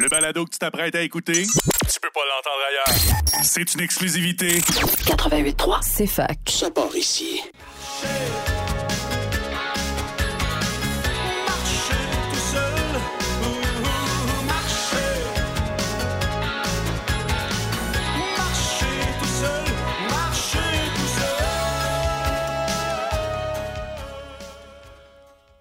[0.00, 3.44] Le balado que tu t'apprêtes à écouter, tu peux pas l'entendre ailleurs.
[3.44, 4.60] C'est une exclusivité.
[4.60, 6.38] 88.3, C'est fac.
[6.48, 7.42] Ça part ici.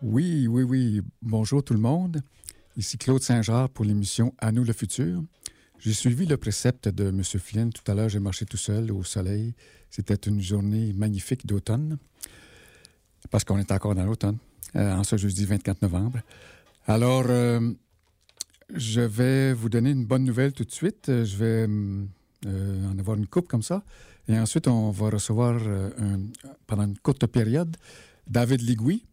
[0.01, 1.01] Oui, oui, oui.
[1.21, 2.21] Bonjour tout le monde.
[2.79, 5.21] Ici Claude Saint-Jean pour l'émission À nous le futur.
[5.79, 7.21] J'ai suivi le précepte de M.
[7.23, 7.73] Flynn.
[7.73, 9.53] Tout à l'heure, j'ai marché tout seul au soleil.
[9.89, 11.97] C'était une journée magnifique d'automne,
[13.31, 14.37] parce qu'on est encore dans l'automne,
[14.77, 16.19] euh, en ce jeudi 24 novembre.
[16.87, 17.69] Alors, euh,
[18.73, 21.07] je vais vous donner une bonne nouvelle tout de suite.
[21.07, 21.67] Je vais
[22.45, 23.83] euh, en avoir une coupe comme ça.
[24.29, 25.59] Et ensuite, on va recevoir
[26.65, 27.75] pendant une courte période
[28.25, 29.05] David Ligui.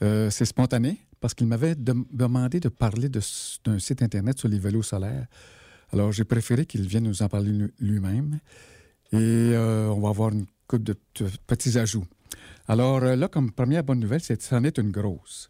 [0.00, 4.82] C'est spontané parce qu'il m'avait dem- demandé de parler d'un site Internet sur les vélos
[4.82, 5.26] solaires.
[5.92, 8.40] Alors, j'ai préféré qu'il vienne nous en parler lui- lui-même.
[9.12, 9.16] Et
[9.54, 10.96] euh, on va avoir une coupe de,
[11.46, 12.06] petits ajouts.
[12.66, 15.48] Alors, euh, là, comme première bonne nouvelle, c'est c'en est une grosse.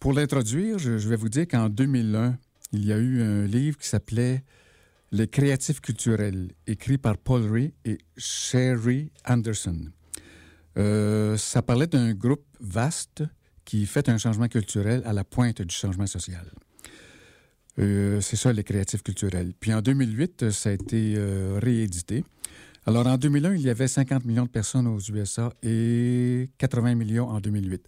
[0.00, 2.38] Pour l'introduire, je, je vais vous dire qu'en 2001,
[2.72, 4.44] il y a eu un livre qui s'appelait
[5.12, 9.90] Les créatifs culturels, écrit par Paul Ray et Sherry Anderson.
[10.76, 13.24] Euh, ça parlait d'un groupe vaste
[13.68, 16.46] qui fait un changement culturel à la pointe du changement social.
[17.78, 19.52] Euh, c'est ça, les créatifs culturels.
[19.60, 22.24] Puis en 2008, euh, ça a été euh, réédité.
[22.86, 27.28] Alors en 2001, il y avait 50 millions de personnes aux USA et 80 millions
[27.28, 27.86] en 2008.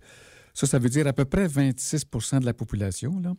[0.53, 3.33] Ça, ça veut dire à peu près 26% de la population là,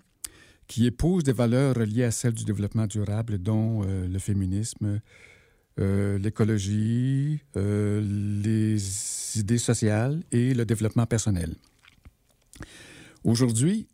[0.66, 5.00] qui épouse des valeurs reliées à celles du développement durable, dont le féminisme,
[5.78, 8.78] l'écologie, les
[9.38, 11.56] idées sociales et le développement personnel.
[13.24, 13.88] Aujourd'hui,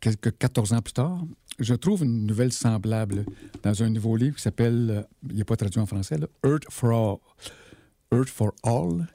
[0.00, 1.24] quelques 14 ans plus tard,
[1.58, 3.24] je trouve une nouvelle semblable
[3.62, 6.92] dans un nouveau livre qui s'appelle, euh, il n'est pas traduit en français, Earth for
[6.92, 9.06] All, Earth for All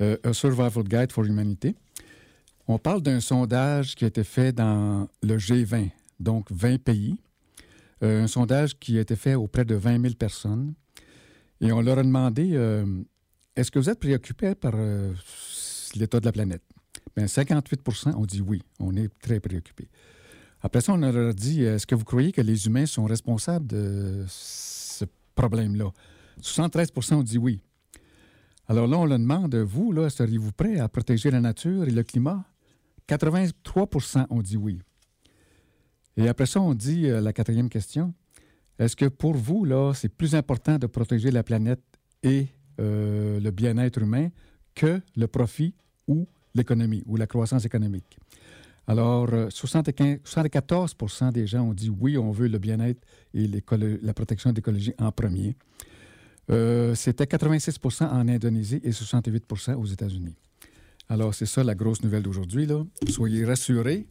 [0.00, 1.74] euh, A Survival Guide for Humanity.
[2.68, 5.90] On parle d'un sondage qui a été fait dans le G20,
[6.20, 7.16] donc 20 pays.
[8.02, 10.74] Euh, un sondage qui a été fait auprès de 20 000 personnes.
[11.60, 12.50] Et on leur a demandé
[13.54, 14.74] est-ce que vous êtes préoccupé par
[15.94, 16.62] l'état de la planète?
[17.14, 19.88] Bien, 58% ont dit oui, on est très préoccupé.
[20.62, 24.24] Après ça, on leur dit est-ce que vous croyez que les humains sont responsables de
[24.28, 25.90] ce problème-là?
[26.42, 27.60] 73% ont dit oui.
[28.68, 32.02] Alors là, on leur demande vous, là, seriez-vous prêt à protéger la nature et le
[32.02, 32.44] climat?
[33.08, 34.80] 83% ont dit oui.
[36.16, 38.12] Et après ça, on dit euh, la quatrième question
[38.78, 41.82] est-ce que pour vous, là, c'est plus important de protéger la planète
[42.22, 44.28] et euh, le bien-être humain
[44.74, 45.74] que le profit
[46.06, 48.18] ou l'économie ou la croissance économique?
[48.88, 53.00] Alors, euh, 75 74% des gens ont dit oui, on veut le bien-être
[53.34, 55.56] et la protection de l'écologie en premier.
[56.50, 59.44] Euh, C'était 86% en Indonésie et 68
[59.76, 60.36] aux États-Unis.
[61.08, 62.68] Alors, c'est ça la grosse nouvelle d'aujourd'hui.
[63.08, 64.06] Soyez rassurés.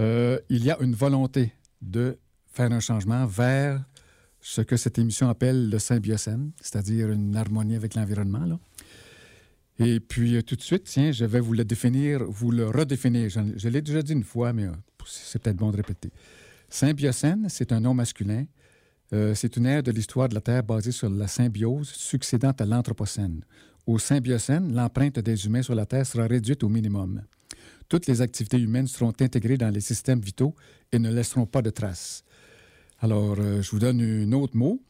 [0.00, 2.18] Euh, il y a une volonté de
[2.52, 3.84] faire un changement vers
[4.40, 8.58] ce que cette émission appelle le symbiocène, c'est-à-dire une harmonie avec l'environnement.
[9.84, 13.28] Et puis, euh, tout de suite, tiens, je vais vous le définir, vous le redéfinir.
[13.28, 14.72] Je, l'ai déjà dit une fois, mais euh,
[15.06, 16.10] c'est peut-être bon de répéter.
[16.68, 18.44] Symbiocène, c'est un nom masculin.
[19.12, 22.64] Euh, c'est une ère de l'histoire de la Terre basée sur la symbiose succédant à
[22.64, 23.44] l'Anthropocène.
[23.86, 27.22] Au Symbiocène, l'empreinte des humains sur la Terre sera réduite au minimum.
[27.88, 30.54] Toutes les activités humaines seront intégrées dans les systèmes vitaux
[30.92, 32.22] et ne laisseront pas de traces.
[33.00, 34.80] Alors, je vous donne un autre mot,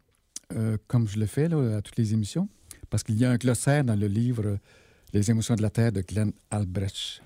[0.87, 2.49] comme je le fais à toutes les émissions,
[2.91, 4.59] parce qu'il y a un glossaire dans le livre
[5.13, 7.23] Les émotions de la Terre de Glenn Albrecht.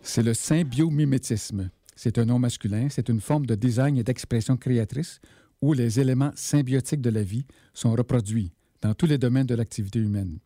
[0.00, 1.70] C'est le symbiomimétisme.
[1.96, 5.20] C'est un nom masculin, c'est une forme de design et d'expression créatrice
[5.60, 7.44] où les éléments symbiotiques de la vie
[7.74, 10.38] sont reproduits dans tous les domaines de l'activité humaine.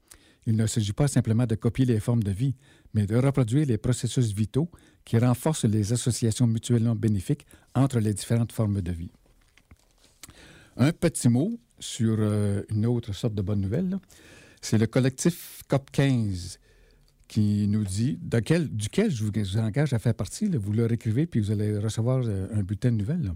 [0.47, 2.55] Il ne s'agit pas simplement de copier les formes de vie,
[2.95, 4.71] mais de reproduire les processus vitaux
[5.05, 9.11] qui renforcent les associations mutuellement bénéfiques entre les différentes formes de vie.
[10.79, 13.99] Un petit mot sur euh, une autre sorte de bonne nouvelle,
[14.63, 16.57] c'est le collectif COP15
[17.31, 20.49] qui nous dit, duquel, je vous, engage à faire partie.
[20.49, 23.33] vous leur écrivez, puis vous allez recevoir euh, un bulletin de nouvelles.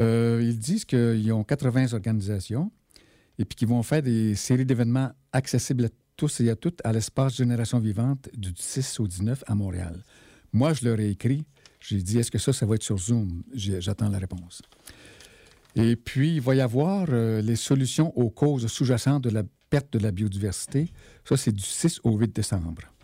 [0.00, 2.72] Euh, ils disent qu'ils ont 80 organisations
[3.38, 6.92] et puis qu'ils vont faire des séries d'événements accessibles à tous et à toutes à
[6.92, 10.02] l'espace Génération Vivante du 6 au 19 à Montréal.
[10.52, 11.44] Moi, je leur ai écrit,
[11.78, 13.44] j'ai dit, est-ce que ça, ça va être sur Zoom?
[13.54, 14.62] J'attends la réponse.
[15.76, 19.92] Et puis, il va y avoir euh, les solutions aux causes sous-jacentes de la perte
[19.92, 20.90] de la biodiversité.
[21.24, 22.95] Ça, c'est du 6 au 8 décembre.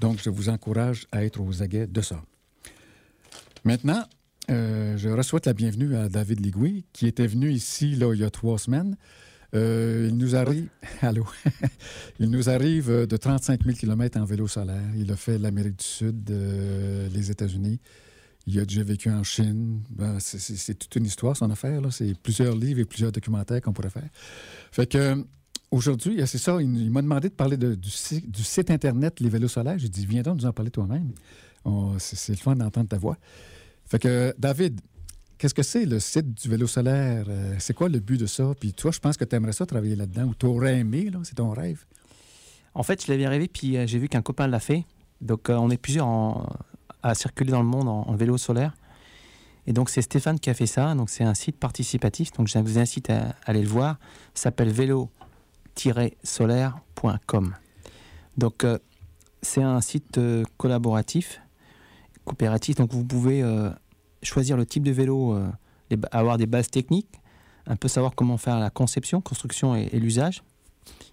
[0.00, 2.22] Donc, je vous encourage à être aux aguets de ça.
[3.64, 4.04] Maintenant,
[4.50, 8.24] euh, je reçois la bienvenue à David Ligoué, qui était venu ici là, il y
[8.24, 8.96] a trois semaines.
[9.54, 10.68] Euh, il nous arrive,
[11.00, 11.24] allô,
[12.20, 14.82] il nous arrive de 35 000 km en vélo solaire.
[14.96, 17.80] Il a fait l'Amérique du Sud, euh, les États-Unis.
[18.48, 19.82] Il a déjà vécu en Chine.
[19.90, 21.80] Ben, c'est- toute une histoire, son affaire.
[21.90, 24.08] C'est plusieurs livres et plusieurs documentaires qu'on pourrait faire.
[24.70, 25.24] Fait que
[25.70, 29.48] aujourd'hui, c'est ça, il, m'a demandé de parler du, si- du site Internet Les Vélos
[29.48, 29.78] Solaires.
[29.78, 31.10] J'ai dit, viens donc nous en parler toi-même.
[31.98, 33.16] C'est le fun d'entendre ta voix.
[33.84, 34.80] Fait que, David,
[35.38, 37.26] qu'est-ce que c'est le site du vélo solaire?
[37.28, 38.52] Euh, c'est quoi le but de ça?
[38.58, 41.36] Puis toi, je pense que tu aimerais ça travailler là-dedans ou tu aurais aimé, c'est
[41.36, 41.84] ton rêve?
[42.74, 44.84] En fait, je l'avais rêvé, puis euh, j'ai vu qu'un copain l'a fait.
[45.20, 46.56] Donc, euh, on est plusieurs
[47.02, 48.74] à circuler dans le monde en, en vélo solaire.
[49.66, 50.94] Et donc, c'est Stéphane qui a fait ça.
[50.94, 52.32] Donc, c'est un site participatif.
[52.32, 53.98] Donc, je vous incite à, aller le voir.
[54.34, 54.70] S'appelle
[55.84, 57.54] vélo-solaire.com.
[58.36, 58.78] Donc, euh,
[59.42, 61.40] c'est un site euh, collaboratif,
[62.24, 62.76] coopératif.
[62.76, 63.70] Donc, vous pouvez euh,
[64.22, 65.38] choisir le type de vélo,
[66.10, 67.20] avoir des bases techniques,
[67.66, 70.42] un peu savoir comment faire la conception, construction et- l'usage.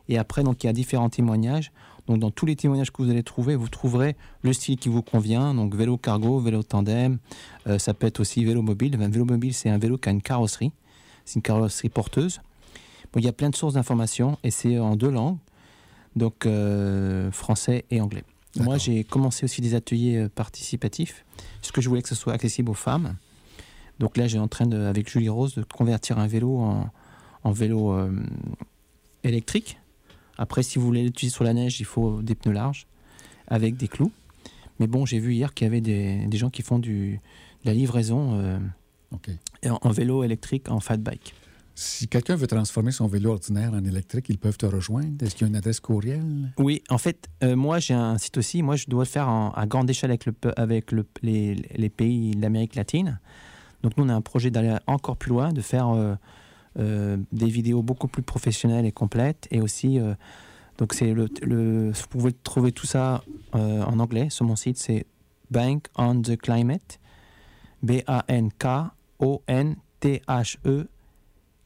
[0.09, 1.71] Et après, donc, il y a différents témoignages.
[2.07, 5.01] Donc, dans tous les témoignages que vous allez trouver, vous trouverez le style qui vous
[5.01, 5.53] convient.
[5.53, 7.19] Donc, vélo cargo, vélo tandem.
[7.77, 9.01] ça peut être aussi vélo mobile.
[9.01, 10.73] Un vélo mobile, c'est un vélo qui a une carrosserie.
[11.23, 12.41] C'est une carrosserie porteuse.
[13.13, 15.37] Bon, il y a plein de sources d'informations et c'est en deux langues.
[16.15, 18.23] Donc, euh, français et anglais.
[18.59, 21.25] Moi, j'ai commencé aussi des ateliers euh, participatifs,
[21.59, 23.15] parce que je voulais que ce soit accessible aux femmes.
[23.99, 26.91] Donc là, j'ai en train, de, avec Julie Rose, de convertir un vélo en,
[27.43, 28.11] en vélo euh,
[29.23, 29.79] électrique.
[30.37, 32.85] Après, si vous voulez l'utiliser sur la neige, il faut des pneus larges
[33.47, 34.11] avec des clous.
[34.79, 37.19] Mais bon, j'ai vu hier qu'il y avait des, des gens qui font du,
[37.63, 38.59] de la livraison euh,
[39.65, 41.33] en, en vélo électrique, en fat bike.
[41.75, 45.23] Si quelqu'un veut transformer son vélo ordinaire en électrique, ils peuvent te rejoindre.
[45.25, 46.53] Est-ce qu'il y a une adresse courriel?
[46.59, 48.61] Oui, en fait, euh, moi j'ai un site aussi.
[48.61, 51.89] Moi, je dois le faire en- à grande échelle avec, le, avec le- les, les
[51.89, 53.19] pays d'Amérique latine.
[53.81, 56.13] Donc, nous, on a un projet d'aller encore plus loin, de faire euh,
[56.79, 59.47] euh, des vidéos beaucoup plus professionnelles et complètes.
[59.51, 59.99] Et aussi,
[60.77, 63.23] donc, le, vous pouvez trouver tout ça
[63.53, 64.77] en anglais sur mon site.
[64.77, 65.05] C'est
[65.51, 66.99] Bank on the Climate,
[69.63, 70.87] B-A-N-K-O-N-T-H-E,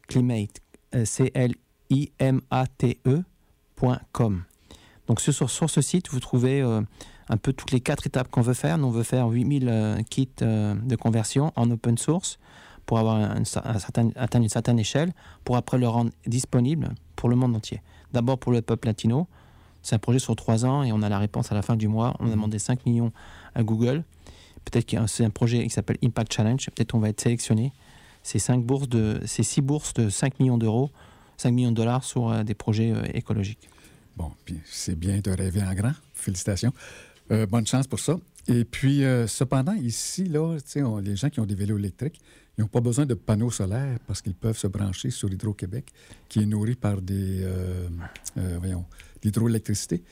[0.08, 0.62] Climate,
[0.96, 1.06] euh,
[1.90, 3.24] C-L-I-M-A-T-E.
[5.08, 6.82] Donc sur, ce site, vous trouvez euh,
[7.30, 8.78] un peu toutes les quatre étapes qu'on veut faire.
[8.78, 12.40] Nous, on veut faire 8000 euh, kits euh, de conversion en open source
[12.86, 15.14] pour avoir un, un certain- atteindre une certaine échelle,
[15.44, 17.82] pour après le rendre disponible pour le monde entier.
[18.14, 19.28] D'abord pour le peuple latino.
[19.84, 21.88] C'est un projet sur trois ans et on a la réponse à la fin du
[21.88, 22.16] mois.
[22.20, 23.12] On a demandé 5 millions
[23.56, 24.04] à Google.
[24.66, 26.66] Peut-être que c'est un projet qui s'appelle Impact Challenge.
[26.76, 27.72] Peut-être qu'on va être sélectionné.
[28.28, 30.92] C'est cinq bourses de, c'est six bourses de 5 millions d'euros,
[31.38, 33.70] 5 millions de dollars sur euh, des projets euh, écologiques.
[34.18, 34.34] Bon,
[34.66, 35.94] c'est bien de rêver en grand.
[36.14, 36.74] Félicitations.
[37.32, 38.20] Euh, bonne chance pour ça.
[38.50, 40.58] Et puis, cependant, ici, là,
[41.02, 42.20] les gens qui ont des vélos électriques,
[42.58, 45.86] ils n'ont pas besoin de panneaux solaires parce qu'ils peuvent se brancher sur Hydro-Québec,
[46.28, 47.88] qui est nourri par des, euh,
[48.60, 48.86] voyons,
[49.24, 50.04] l'hydroélectricité.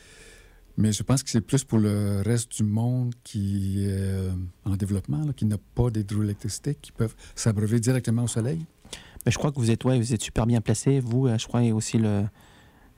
[0.77, 4.31] Mais je pense que c'est plus pour le reste du monde qui est euh,
[4.65, 8.65] en développement, là, qui n'a pas d'hydroélectricité, qui peuvent s'abreuver directement au soleil.
[9.25, 10.99] Mais je crois que vous êtes, ouais, vous êtes super bien placé.
[10.99, 12.25] Vous, euh, je crois, et aussi le,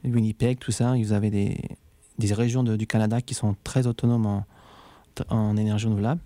[0.03, 0.95] Winnipeg, tout ça.
[0.95, 1.57] Vous avez des,
[2.17, 4.45] des régions de- du Canada qui sont très autonomes en,
[5.29, 6.21] en énergie renouvelable.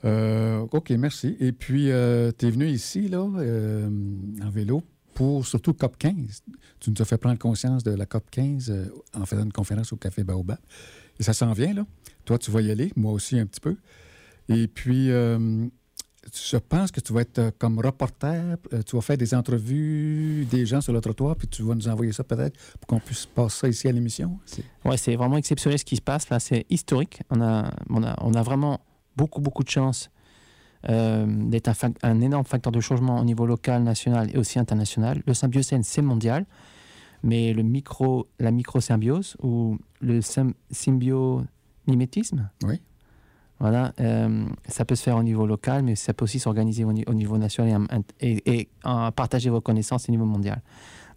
[0.05, 1.35] Euh, OK, merci.
[1.39, 3.89] Et puis, tu es venu ici, là, euh,
[4.41, 6.43] en vélo, pour surtout COP 15.
[6.79, 9.93] Tu nous as fait prendre conscience de la COP 15 euh, en faisant une conférence
[9.93, 10.57] au Café Baobab.
[11.19, 11.85] Et ça s'en vient, là.
[12.25, 13.75] Toi, tu vas y aller, moi aussi un petit peu.
[14.49, 15.67] Et puis, euh,
[16.31, 20.45] je pense que tu vas être euh, comme reporter, euh, tu vas faire des entrevues
[20.49, 23.25] des gens sur le trottoir, puis tu vas nous envoyer ça peut-être pour qu'on puisse
[23.25, 24.39] passer ça ici à l'émission.
[24.85, 27.21] Ouais, c'est vraiment exceptionnel ce qui se passe là, c'est historique.
[27.29, 28.79] On a, on, a, on a vraiment
[29.17, 30.09] beaucoup, beaucoup de chance
[30.89, 31.69] euh, d'être
[32.03, 35.21] un, énorme facteur de changement au niveau local, national et aussi international.
[35.25, 36.45] Le symbiocène, c'est mondial.
[37.25, 42.81] Mais le micro, la microsymbiose ou le sym- symbionimétisme, Oui.
[43.59, 46.91] Voilà, euh, ça peut se faire au niveau local, mais ça peut aussi s'organiser au,
[46.91, 47.87] ni- au niveau national
[48.19, 48.69] et,
[49.15, 50.61] partager vos connaissances au niveau mondial.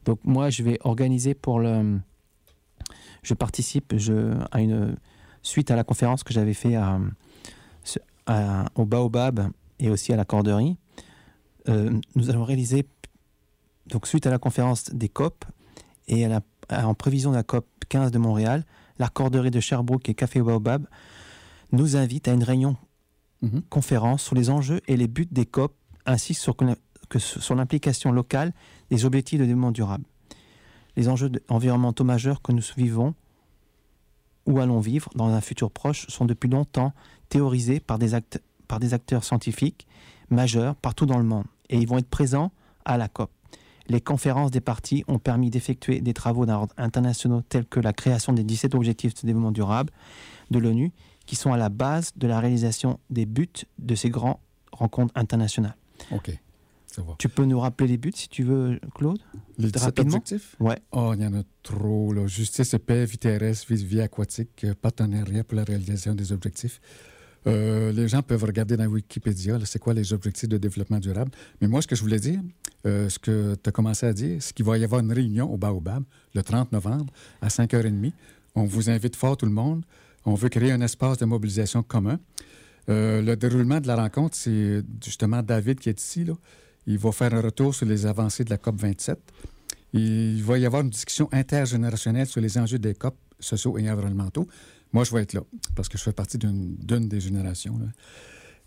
[0.05, 1.99] Donc moi, je vais organiser pour le...
[3.23, 3.95] Je participe
[4.53, 4.97] à une...
[5.43, 6.99] Suite à la conférence que j'avais fait à,
[8.27, 10.77] à- au Baobab et aussi à la Corderie,
[11.69, 12.87] euh, nous allons réaliser,
[13.89, 15.45] donc suite à la conférence des COP
[16.09, 16.27] et
[16.71, 18.65] en prévision de la COP 15 de Montréal,
[18.99, 20.87] la Corderie de Sherbrooke et Café Baobab
[21.73, 22.77] nous invite à une réunion
[23.43, 23.63] Mhm.
[23.69, 25.75] conférence sur les enjeux et les buts des COP,
[26.07, 28.53] ainsi que sur, que sur l'implication locale
[28.91, 30.05] des objectifs de développement durable.
[30.97, 33.15] Les enjeux environnementaux majeurs que nous vivons
[34.47, 36.93] ou allons vivre dans un futur proche sont depuis longtemps
[37.29, 39.87] théorisés par des, acte- par des acteurs scientifiques
[40.31, 42.53] majeurs partout dans le monde et ils vont être présents
[42.85, 43.31] à la COP.
[43.89, 48.33] Les conférences des parties ont permis d'effectuer des travaux d'ordre internationaux tels que la création
[48.33, 49.93] des 17 objectifs de développement durable
[50.51, 50.93] de l'ONU
[51.27, 54.39] qui sont à la base de la réalisation des buts de ces grandes
[54.73, 55.77] rencontres internationales.
[56.13, 56.31] OK.
[57.19, 59.19] Tu peux nous rappeler les buts si tu veux, Claude
[59.59, 60.17] Les 17 Rapidement?
[60.17, 60.57] objectifs?
[60.61, 60.79] Ouais.
[60.93, 62.13] Oh, il y en a trop.
[62.15, 62.27] Là.
[62.27, 66.81] Justice et paix, vie terrestre, vie, vie aquatique, euh, partenariat pour la réalisation des objectifs.
[67.47, 71.31] Euh, les gens peuvent regarder dans Wikipédia, c'est quoi les objectifs de développement durable.
[71.61, 72.41] Mais moi, ce que je voulais dire,
[72.87, 75.53] euh, ce que tu as commencé à dire, c'est qu'il va y avoir une réunion
[75.53, 76.03] au Baobab
[76.35, 78.13] le 30 novembre à 5h30.
[78.55, 79.85] On vous invite fort tout le monde.
[80.27, 82.19] On veut créer un espace de mobilisation commun.
[82.89, 86.27] Euh, le déroulement de la rencontre, c'est justement David qui est ici.
[86.87, 89.19] Il va faire un retour sur les avancées de la COP 27.
[89.93, 94.49] Il va y avoir une discussion intergénérationnelle sur les enjeux des COP sociaux et environnementaux.
[94.93, 95.43] Moi, je vais être là
[95.77, 96.77] parce que je fais partie d'une
[97.09, 97.79] des générations.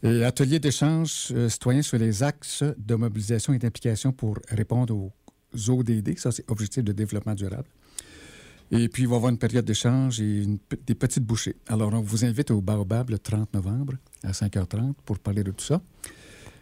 [0.01, 5.11] Et atelier d'échange euh, citoyen sur les axes de mobilisation et d'implication pour répondre aux
[5.69, 7.67] ODD, ça c'est Objectifs de développement durable.
[8.71, 11.55] Et puis, il va y avoir une période d'échange et une des petites bouchées.
[11.67, 15.65] Alors, on vous invite au Baobab le 30 novembre à 5h30 pour parler de tout
[15.65, 15.81] ça.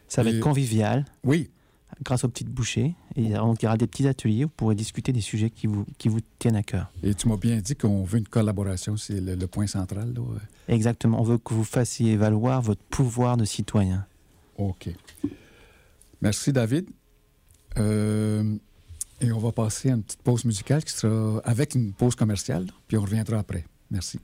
[0.08, 1.50] Ça va Et- être convivial Oui,
[2.04, 2.96] grâce aux petites bouchées.
[3.18, 6.08] Et y aura des petits ateliers où vous pourrez discuter des sujets qui vous, qui
[6.08, 6.92] vous tiennent à cœur.
[7.04, 10.14] et tu m'as bien dit qu'on veut une collaboration, c'est le, le point central.
[10.14, 10.22] Là.
[10.70, 11.20] Exactement.
[11.20, 14.06] On veut que vous fassiez valoir votre pouvoir de citoyen.
[14.58, 14.90] OK.
[16.22, 16.90] Merci, David.
[17.78, 18.56] Euh,
[19.22, 22.68] et on va passer à une petite pause musicale qui sera avec une pause commerciale,
[22.88, 23.66] puis on reviendra après.
[23.90, 24.20] Merci.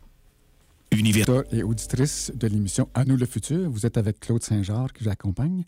[0.92, 1.26] Univers.
[1.52, 5.10] Et auditrices de l'émission À nous le futur, vous êtes avec Claude Saint-Jean qui vous
[5.10, 5.64] accompagne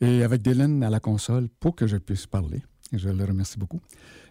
[0.00, 2.62] et avec Dylan à la console pour que je puisse parler.
[2.92, 3.80] Et je le remercie beaucoup.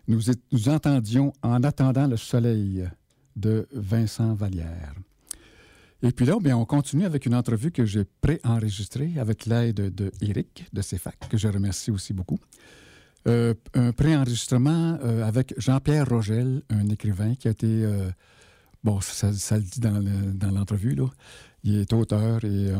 [0.07, 2.87] Nous, est- nous entendions En attendant le soleil
[3.35, 4.93] de Vincent Vallière.
[6.03, 10.11] Et puis là, bien, on continue avec une entrevue que j'ai pré-enregistrée avec l'aide de
[10.21, 12.37] Eric de CEFAC, que je remercie aussi beaucoup.
[13.27, 18.09] Euh, un pré-enregistrement euh, avec Jean-Pierre Rogel, un écrivain qui a été, euh,
[18.83, 21.05] bon, ça, le dit dans le- dans l'entrevue, là.
[21.63, 22.79] Il est auteur et euh,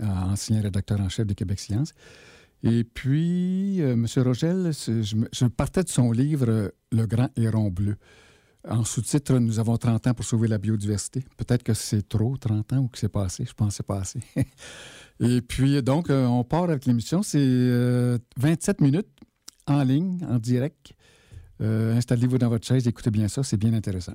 [0.00, 1.94] ancien rédacteur en chef de Québec Science.
[2.62, 4.06] Et puis, M.
[4.16, 5.02] Rogel, je,
[5.32, 7.96] je partais de son livre Le Grand Héron Bleu.
[8.68, 11.24] En sous-titre, nous avons 30 ans pour sauver la biodiversité.
[11.38, 13.44] Peut-être que c'est trop, 30 ans, ou que c'est passé.
[13.46, 14.20] Je pense que c'est passé.
[15.20, 17.22] Et puis, donc, on part avec l'émission.
[17.22, 19.08] C'est euh, 27 minutes
[19.70, 20.92] en ligne, en direct.
[21.60, 24.14] Euh, Installez-vous dans votre chaise, écoutez bien ça, c'est bien intéressant.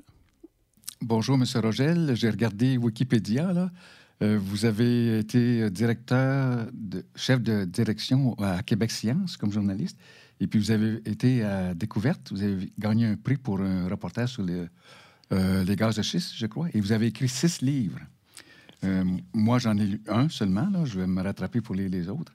[1.00, 1.44] Bonjour, M.
[1.62, 2.14] Rogel.
[2.14, 3.70] J'ai regardé Wikipédia.
[4.22, 6.66] Euh, vous avez été directeur,
[7.14, 9.98] chef de direction à Québec Science comme journaliste.
[10.40, 12.32] Et puis, vous avez été à Découverte.
[12.32, 14.64] Vous avez gagné un prix pour un reportage sur les,
[15.32, 16.68] euh, les gaz de schiste, je crois.
[16.72, 18.00] Et vous avez écrit six livres.
[19.32, 20.84] Moi, j'en ai lu un seulement.
[20.84, 22.34] Je vais me rattraper pour lire les autres.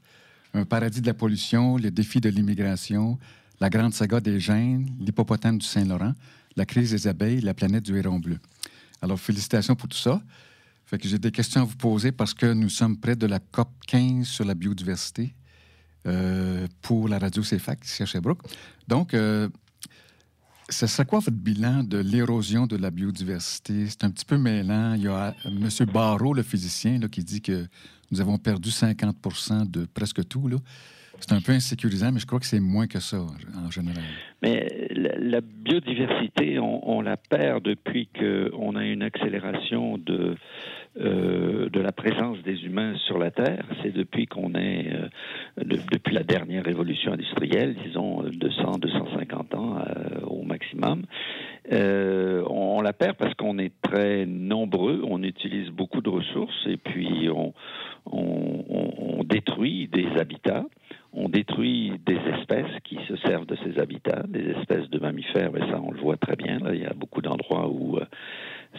[0.53, 3.19] Un paradis de la pollution, les défis de l'immigration,
[3.59, 6.13] la grande saga des gènes, l'hippopotame du Saint-Laurent,
[6.55, 8.39] la crise des abeilles, la planète du héron bleu.
[9.01, 10.21] Alors, félicitations pour tout ça.
[10.85, 13.69] Fait j'ai des questions à vous poser parce que nous sommes près de la COP
[13.85, 15.35] 15 sur la biodiversité
[16.07, 18.41] euh, pour la radio CFAC ici à Sherbrooke.
[18.87, 19.49] Donc, euh,
[20.67, 23.87] ce serait quoi votre bilan de l'érosion de la biodiversité?
[23.87, 24.93] C'est un petit peu mêlant.
[24.95, 25.69] Il y a M.
[25.91, 27.67] Barrault, le physicien, là, qui dit que
[28.11, 30.47] nous avons perdu 50% de presque tout.
[30.47, 30.57] Là.
[31.19, 34.03] C'est un peu insécurisant, mais je crois que c'est moins que ça en général.
[34.41, 40.37] Mais la, biodiversité, on, la perd depuis qu'on a une accélération de,
[40.99, 43.65] euh, de la présence des humains sur la Terre.
[43.83, 45.09] C'est depuis qu'on est, euh,
[45.63, 51.03] de, depuis la dernière révolution industrielle, disons 200, 250 ans euh, au maximum.
[51.71, 56.65] Euh, on, on, la perd parce qu'on est très nombreux, on utilise beaucoup de ressources
[56.67, 57.53] et puis on,
[58.11, 58.65] on,
[58.97, 60.65] on détruit des habitats
[61.13, 65.61] on détruit des espèces qui se servent de ces habitats, des espèces de mammifères, mais
[65.61, 66.59] ça on le voit très bien.
[66.59, 68.05] Là, il y a beaucoup d'endroits où euh,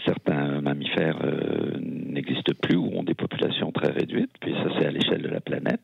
[0.05, 4.31] certains mammifères euh, n'existent plus ou ont des populations très réduites.
[4.41, 5.81] Puis ça, c'est à l'échelle de la planète.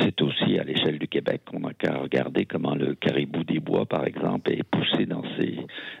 [0.00, 1.42] C'est aussi à l'échelle du Québec.
[1.52, 5.58] On n'a qu'à regarder comment le caribou des bois, par exemple, est poussé dans ses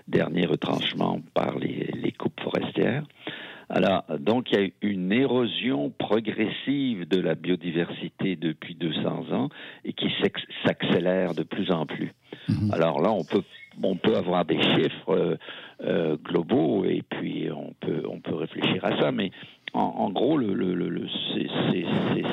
[0.08, 3.04] derniers retranchements par les, les coupes forestières.
[3.70, 9.48] Alors, donc, il y a une érosion progressive de la biodiversité depuis 200 ans
[9.84, 10.12] et qui
[10.64, 12.12] s'accélère de plus en plus.
[12.48, 12.70] Mhm.
[12.72, 13.42] Alors là, on peut,
[13.82, 15.36] on peut avoir des chiffres euh,
[15.82, 19.30] euh, globaux et puis on peut, on peut réfléchir à ça, mais
[19.74, 21.48] en, gros, le, le, le c'est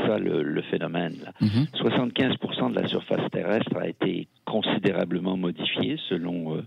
[0.06, 1.16] ça le, phénomène.
[1.24, 1.32] Là.
[1.74, 2.74] 75% mhm.
[2.74, 6.62] de la surface terrestre a été considérablement modifiée selon euh,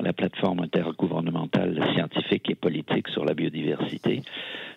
[0.00, 4.22] la plateforme intergouvernementale scientifique et politique sur la biodiversité.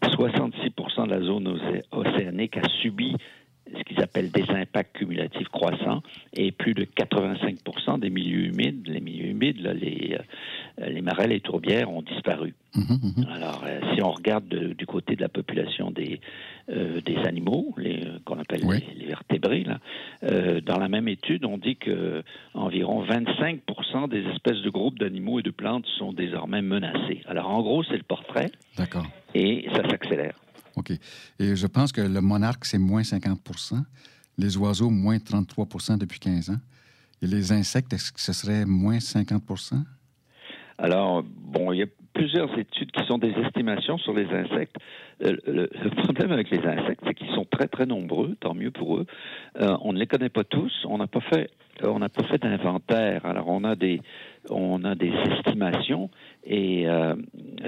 [0.03, 1.58] 66% de la zone
[1.91, 3.15] océanique a subi
[3.78, 6.02] ce qu'ils appellent des impacts cumulatifs croissants
[6.34, 10.18] et plus de 85% des milieux humides, les milieux humides, les,
[10.82, 12.56] euh, les marais, les tourbières ont disparu.
[12.76, 13.28] Mhm, mhm.
[13.32, 16.20] Alors, euh, si on regarde du côté de la population des,
[16.70, 17.76] euh, des animaux,
[18.26, 18.62] qu'on appelle
[18.98, 19.80] les, vertébrés, là,
[20.62, 22.24] dans la même étude, on dit que
[22.54, 27.22] environ 25% des espèces de groupes d'animaux et de plantes sont désormais menacées.
[27.28, 28.52] Alors, en gros, c'est le portrait.
[28.78, 29.08] D'accord.
[29.34, 30.36] Et ça s'accélère.
[30.76, 30.92] OK.
[31.40, 33.40] Et je pense que le monarque, c'est moins 50
[34.38, 36.60] les oiseaux, moins 33 depuis 15 ans.
[37.22, 39.44] Et les insectes, est-ce que ce serait moins 50
[40.78, 44.78] Alors, bon, il y a plusieurs études qui sont des estimations sur les insectes.
[45.24, 48.98] Euh, le, problème avec les insectes, c'est qu'ils sont très, très nombreux, tant mieux pour
[48.98, 49.06] eux.
[49.60, 50.86] Euh, on ne les connaît pas tous.
[50.88, 53.26] On n'a pas fait, fait d'inventaire.
[53.26, 54.02] Alors, on a des,
[54.50, 56.10] on a des estimations
[56.43, 57.15] et euh,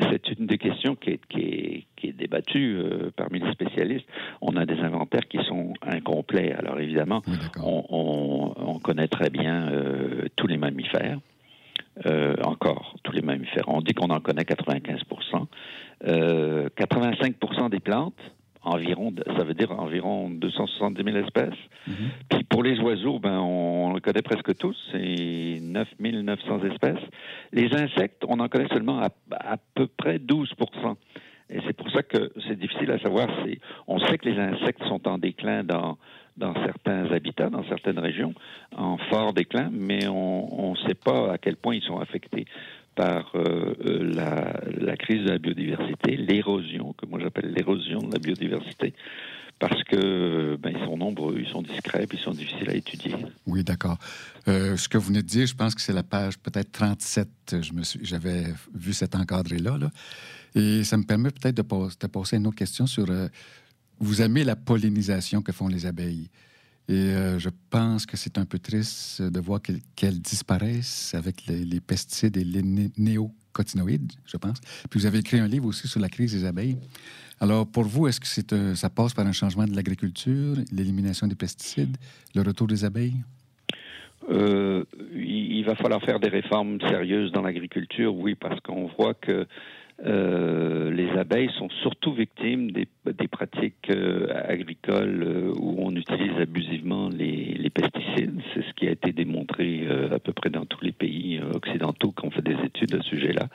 [0.09, 4.07] c'est une des questions qui est, qui est, débattue euh, parmi les spécialistes.
[4.41, 6.53] On a des inventaires qui sont incomplets.
[6.53, 7.21] Alors évidemment,
[7.61, 11.19] on, connaît très bien euh, tous les mammifères.
[12.43, 13.65] encore, tous les mammifères.
[13.67, 15.45] On dit qu'on en connaît 95%
[16.03, 18.15] 85% des plantes,
[18.63, 21.59] environ, ça veut dire environ 270 000 espèces.
[21.87, 21.95] Mhm.
[22.29, 27.03] Puis pour les oiseaux, ben, on, les connaît presque tous, c'est 9 900 espèces.
[27.51, 30.95] Les insectes, on en connaît seulement à, à peu près 12%
[31.51, 33.27] et c'est pour ça que c'est difficile à savoir.
[33.87, 35.97] on sait que les insectes sont en déclin dans,
[36.37, 38.33] dans certains habitats, dans certaines régions,
[38.75, 42.45] en fort déclin, mais on ne sait pas à quel point ils sont affectés
[42.95, 44.13] par euh, euh,
[44.81, 48.93] la, crise de la biodiversité, l'érosion, que moi j'appelle l'érosion de la biodiversité,
[49.59, 53.15] parce que ben, ils sont nombreux, ils sont discrets, puis ils sont difficiles à étudier.
[53.45, 53.97] Oui, d'accord.
[54.47, 57.27] Euh, ce que vous venez de dire, je pense que c'est la page peut-être 37.
[57.61, 59.89] Je me suis, j'avais vu cet encadré-là, là,
[60.55, 63.05] et ça me permet peut-être de, de, passer une autre question sur.
[63.99, 66.29] vous aimez la pollinisation que font les abeilles.
[66.87, 69.61] Et euh, je pense que c'est un peu triste de voir
[69.95, 72.63] qu'elles disparaissent avec les, pesticides et les
[72.97, 74.59] néocotinoïdes, je pense.
[74.89, 76.77] Puis vous avez écrit un livre aussi sur la crise des abeilles.
[77.39, 81.35] Alors, pour vous, est-ce que c'est ça passe par un changement de l'agriculture, l'élimination des
[81.35, 81.97] pesticides,
[82.35, 83.23] le retour des abeilles?
[84.29, 84.83] Euh,
[85.15, 89.47] il va falloir faire des réformes sérieuses dans l'agriculture, oui, parce qu'on voit que
[90.03, 92.87] euh, les abeilles sont surtout victimes des,
[93.27, 98.41] pratiques euh, agricoles euh, où on utilise abusivement les, pesticides.
[98.53, 102.25] C'est ce qui a été démontré à peu près dans tous les pays occidentaux qui
[102.25, 103.47] ont fait des études à ce sujet-là.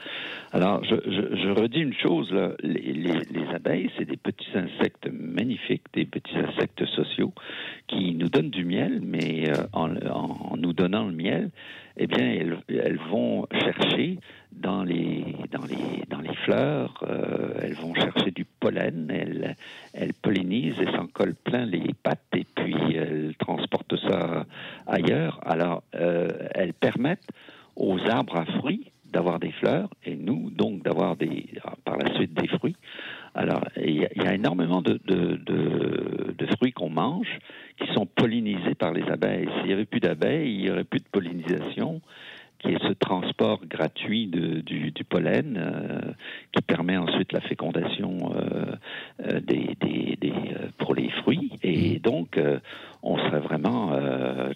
[0.52, 2.52] Alors, je, redis une chose, là.
[2.62, 3.10] Les,
[3.54, 7.34] abeilles, c'est des petits insectes magnifiques, des petits insectes sociaux
[7.88, 9.88] qui nous donnent du miel, mais en,
[10.56, 11.50] nous donnant le miel,
[11.98, 12.26] eh bien,
[12.68, 14.18] elles vont chercher
[14.56, 20.80] dans les, dans les, dans les fleurs, euh, elles vont chercher du pollen, elles, pollinisent
[20.80, 24.46] et s'en collent plein les pattes et puis elles transportent ça
[24.86, 25.40] ailleurs.
[25.44, 27.28] Alors, euh, elles permettent
[27.76, 31.46] aux arbres à fruits d'avoir des fleurs et nous, donc, d'avoir des,
[31.84, 32.76] par la suite des fruits.
[33.34, 37.38] Alors, il y, a énormément de, de, de, de fruits qu'on mange
[37.78, 39.48] qui sont pollinisés par les abeilles.
[39.56, 42.00] S'il n'y avait plus d'abeilles, il n'y aurait plus de pollinisation
[42.58, 46.12] qui est ce transport gratuit de, du, du, pollen euh,
[46.52, 48.76] qui permet ensuite la fécondation euh,
[49.24, 50.32] euh des, des, des
[50.78, 51.52] pour les fruits.
[51.62, 51.98] Et mm.
[52.00, 52.40] donc,
[53.02, 53.92] on serait vraiment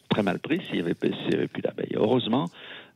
[0.08, 0.96] très mal pris s'il n'y avait,
[1.32, 1.94] avait, plus d'abeilles.
[1.96, 2.46] Heureusement,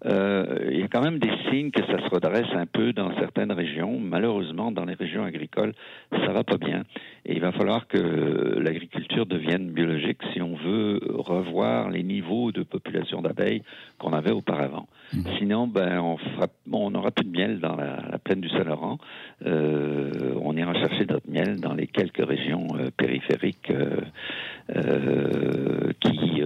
[0.05, 3.53] il y a quand même des signes que ça se redresse un peu dans certaines
[3.53, 3.99] régions.
[3.99, 5.73] Malheureusement, dans les régions agricoles,
[6.11, 6.85] ça va pas bien.
[7.25, 12.63] Et il va falloir que l'agriculture devienne biologique si on veut revoir les niveaux de
[12.63, 13.63] population d'abeilles
[13.99, 14.89] qu'on avait auparavant.
[15.13, 15.19] Mmh.
[15.39, 18.99] Sinon, ben, on, fera, on n'aura plus de miel dans la, du Saint-Laurent.
[19.47, 24.01] Euh, on ira chercher notre miel dans les quelques régions euh, périphériques euh,
[26.01, 26.43] qui,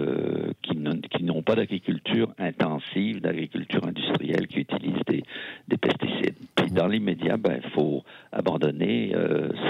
[0.62, 5.22] qui n'ont pas d'agriculture intensive, d'agriculture industrielle, qui utilise des,
[5.68, 6.34] des pesticides.
[6.56, 9.14] Puis dans l'immédiat, ben, il faut abandonner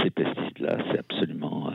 [0.02, 0.78] ces pesticides-là.
[0.90, 1.70] C'est absolument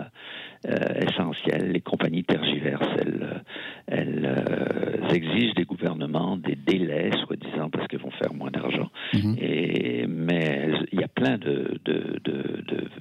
[0.65, 1.71] essentiel.
[1.71, 2.97] Les compagnies tergiversent.
[2.99, 3.43] Elles,
[3.87, 8.89] elles exigent des gouvernements des délais, soi-disant, parce qu'elles vont faire moins d'argent.
[9.13, 11.79] Et, mais il y a plein de,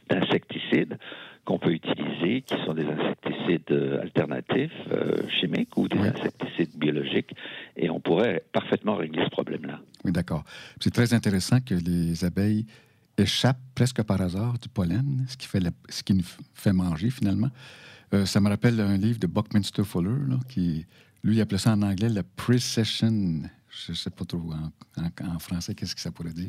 [0.08, 0.98] d'insecticides
[1.44, 7.34] qu'on peut utiliser, qui sont des insecticides alternatifs, euh, chimiques ou des insecticides biologiques,
[7.76, 9.80] et on pourrait parfaitement régler ce problème-là.
[10.04, 10.44] Oui, d'accord.
[10.78, 12.66] C'est très intéressant que les abeilles
[13.18, 17.50] échappent presque par hasard du pollen, ce qui, fait ce qui nous fait manger finalement.
[18.14, 20.86] Euh, ça me rappelle un livre de Buckminster Fuller, qui,
[21.24, 23.42] lui, appelait ça en anglais le precession.
[23.70, 24.52] Je ne sais pas trop
[24.96, 26.48] en, français qu'est-ce que ça pourrait dire.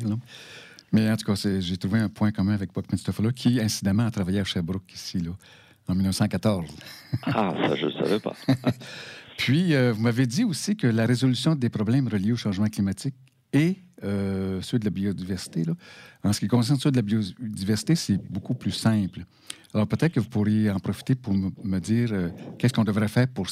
[0.91, 4.11] Mais en tout cas, j'ai trouvé un point commun avec Buckminster Fuller, qui, incidemment, a
[4.11, 5.31] travaillé à Sherbrooke, ici, là,
[5.87, 6.69] en 1914.
[7.23, 8.35] ah, ça, je ne savais pas.
[9.37, 13.15] Puis, euh, vous m'avez dit aussi que la résolution des problèmes reliés au changement climatique
[13.53, 15.63] et euh, ceux de la biodiversité,
[16.23, 19.23] en ce qui concerne ceux de la biodiversité, c'est beaucoup plus simple.
[19.73, 23.27] Alors, peut-être que vous pourriez en profiter pour me, dire euh, qu'est-ce qu'on devrait faire
[23.27, 23.47] pour,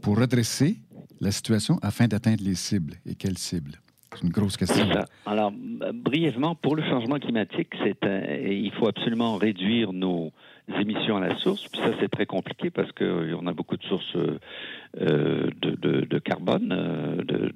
[0.00, 0.80] pour redresser
[1.20, 3.80] la situation afin d'atteindre les cibles et quelles cibles?
[4.14, 4.86] C'est une grosse question.
[5.26, 10.32] Alors, brièvement, pour le changement climatique, il faut absolument réduire nos
[10.80, 11.66] émissions à la source.
[11.68, 14.16] Puis ça, c'est très compliqué parce qu'on a beaucoup de sources
[15.00, 17.52] euh, de, de, carbone, euh, de,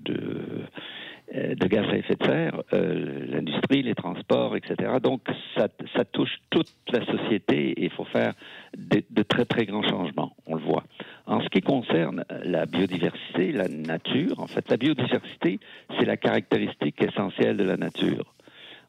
[1.35, 4.99] euh, gaz à effet de serre, l'industrie, les transports, etc.
[5.03, 5.23] Donc,
[5.57, 8.35] ça, ça, touche toute la société et il faut faire
[8.77, 10.37] de, très, très grands changements.
[10.47, 10.85] On le voit.
[11.27, 15.61] En ce qui concerne la biodiversité, la nature, en fait, la biodiversité,
[15.99, 18.35] c'est la caractéristique essentielle de la nature.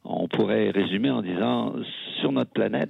[0.03, 1.75] On pourrait résumer en disant,
[2.19, 2.89] sur notre planète,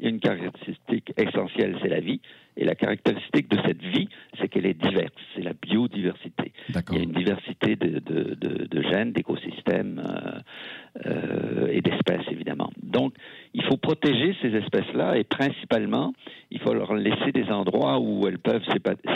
[0.00, 2.20] une caractéristique essentielle, c'est la vie.
[2.56, 4.08] Et la caractéristique de cette vie,
[4.38, 5.12] c'est qu'elle est diverse.
[5.34, 6.52] C'est la biodiversité.
[6.90, 12.26] Il y a une diversité de, de, de, de gènes, d'écosystèmes euh, euh, et d'espèces,
[12.30, 12.70] évidemment.
[12.82, 13.14] Donc,
[13.54, 16.12] il faut protéger ces espèces-là et principalement,
[16.50, 18.64] il faut leur laisser des endroits où elles peuvent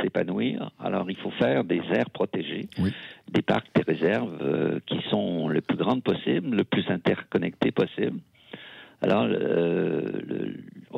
[0.03, 0.71] s'épanouir.
[0.79, 2.69] Alors, il faut faire des aires protégées,
[3.31, 8.19] des parcs, des réserves euh, qui sont le plus grandes possible, le plus interconnectés possible.
[9.05, 9.29] Alors,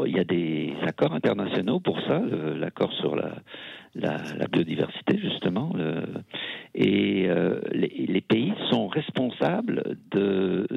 [0.07, 2.21] il y a des accords internationaux pour ça,
[2.57, 3.33] l'accord sur la,
[4.53, 5.73] biodiversité, justement.
[6.77, 10.69] et euh, les, pays sont responsables de,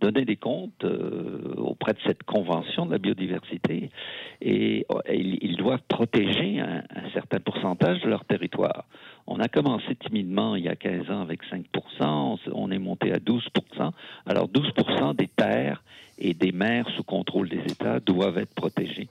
[0.00, 3.90] donner des comptes euh, auprès de cette convention de la biodiversité
[4.40, 8.84] et, ils, doivent protéger un, certain pourcentage de leur territoire.
[9.26, 11.64] On a commencé timidement il y a 15 ans avec 5
[12.52, 13.48] on est monté à 12
[14.26, 15.82] Alors 12% des terres
[16.20, 19.08] et des mers sous contrôle des États doivent être protégées.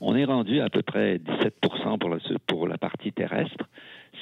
[0.00, 1.54] On est rendu à peu près 17
[1.98, 3.64] pour la, pour la partie terrestre.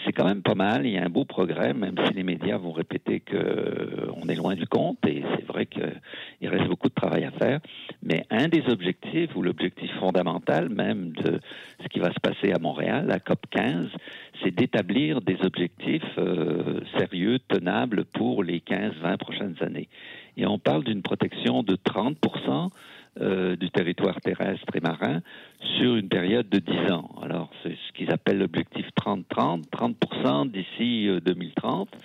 [0.04, 0.86] C'est quand même pas mal.
[0.86, 4.34] Il y a un beau progrès, même si les médias vont répéter qu'on euh, est
[4.34, 4.98] loin du compte.
[5.06, 7.60] Et c'est vrai qu'il reste beaucoup de travail à faire.
[8.02, 11.40] Mais un des objectifs, ou l'objectif fondamental même de
[11.82, 13.88] ce qui va se passer à Montréal, la COP 15,
[14.42, 19.88] c'est d'établir des objectifs euh, sérieux, tenables pour les 15-20 prochaines années.
[20.36, 22.70] Et on parle d'une protection de 30%
[23.20, 25.20] euh, du territoire terrestre et marin
[25.76, 27.10] sur une période de 10 ans.
[27.22, 31.88] Alors, c'est ce qu'ils appellent l'objectif 30-30, 30%, d'ici 2030.
[31.92, 31.98] Euh,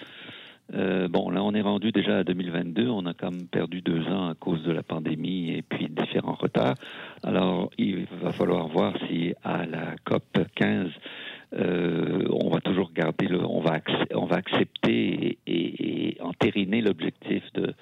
[0.76, 2.90] euh, bon, là, on est rendu déjà à 2022.
[2.90, 6.36] On a quand même perdu deux ans à cause de la pandémie et puis différents
[6.36, 6.76] retards.
[7.24, 10.90] Alors, il va falloir voir si à la COP 15,
[11.54, 13.80] euh, on va toujours garder, le, on va,
[14.36, 17.74] accepter et, et entériner l'objectif de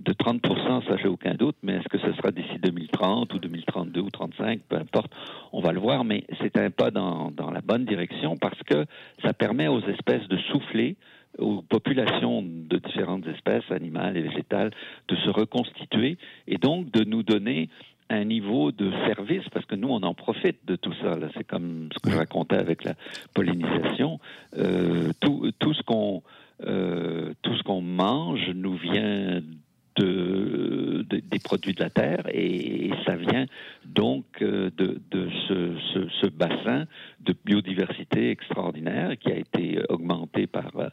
[0.00, 4.00] de 30% ça j'ai aucun doute, mais est-ce que ce sera d'ici 2030 ou 2032
[4.00, 5.12] ou 35, peu importe,
[5.52, 8.86] on va le voir, mais c'est un pas dans, dans la bonne direction parce que
[9.24, 10.96] ça permet aux espèces de souffler,
[11.38, 14.70] aux populations de différentes espèces, animales et végétales,
[15.08, 17.68] de se reconstituer et donc de nous donner
[18.08, 21.16] un niveau de service, parce que nous, on en profite de tout ça.
[21.36, 22.94] C'est comme ce que je racontais avec la
[23.34, 24.20] pollinisation.
[24.56, 26.22] Euh, tout, tout ce qu'on
[26.64, 29.42] euh, tout ce qu'on mange nous vient
[29.96, 33.46] de, des produits de la terre et, ça vient
[33.84, 36.86] donc euh, de, de ce, ce, bassin
[37.20, 40.88] de biodiversité extraordinaire qui a été augmenté par euh,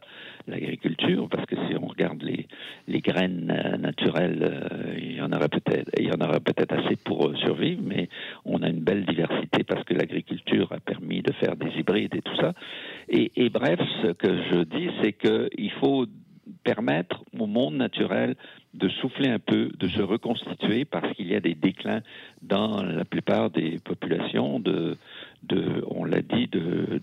[0.47, 2.47] l'agriculture parce que si on regarde les,
[2.87, 6.95] les graines euh, naturelles, il y en aura peut-être il y en aura peut-être assez
[6.95, 8.09] pour survivre, mais
[8.45, 12.21] on a une belle diversité parce que l'agriculture a permis de faire des hybrides et
[12.21, 12.53] tout ça.
[13.09, 16.05] Et, et bref, ce que je dis, c'est qu'il faut
[16.63, 18.35] permettre au monde naturel
[18.73, 22.01] de souffler un peu, de se reconstituer parce qu'il y a des déclins
[22.41, 24.97] dans la plupart des populations de,
[25.43, 26.49] de on l'a dit,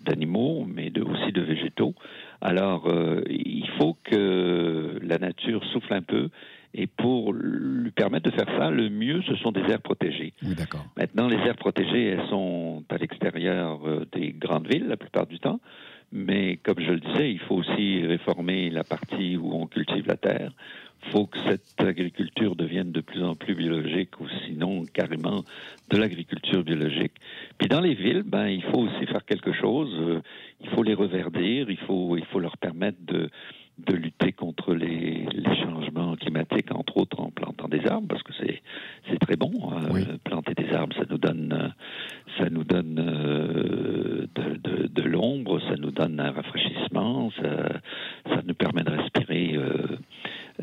[0.05, 1.95] d'animaux, mais de, aussi de végétaux.
[2.41, 6.29] Alors, euh, il faut que la nature souffle un peu.
[6.73, 10.33] Et pour lui permettre de faire ça, le mieux, ce sont des aires protégées.
[10.45, 10.87] Oui, d'accord.
[10.97, 15.41] Maintenant, les aires protégées, elles sont à l'extérieur euh, des grandes villes la plupart du
[15.41, 15.61] temps.
[16.13, 20.17] Mais comme je le disais, il faut aussi réformer la partie où on cultive la
[20.17, 20.53] terre.
[21.05, 25.45] Il faut que cette agriculture devienne de plus en plus biologique ou sinon carrément
[25.89, 27.13] de l'agriculture biologique.
[27.59, 29.95] Puis dans les villes, ben, il faut aussi faire quelque chose.
[29.99, 30.21] Euh,
[30.61, 33.31] il faut les reverdir, il faut, il faut leur permettre de,
[33.87, 38.33] de lutter contre les, les, changements climatiques, entre autres en plantant des arbres, parce que
[38.41, 38.63] c'est
[39.09, 39.53] c'est très bon.
[39.73, 41.73] Euh, planter des arbres, ça nous donne
[42.39, 47.81] ça nous donne euh, de, de, de l'ombre, ça nous donne un rafraîchissement, ça,
[48.29, 49.57] ça nous permet de respirer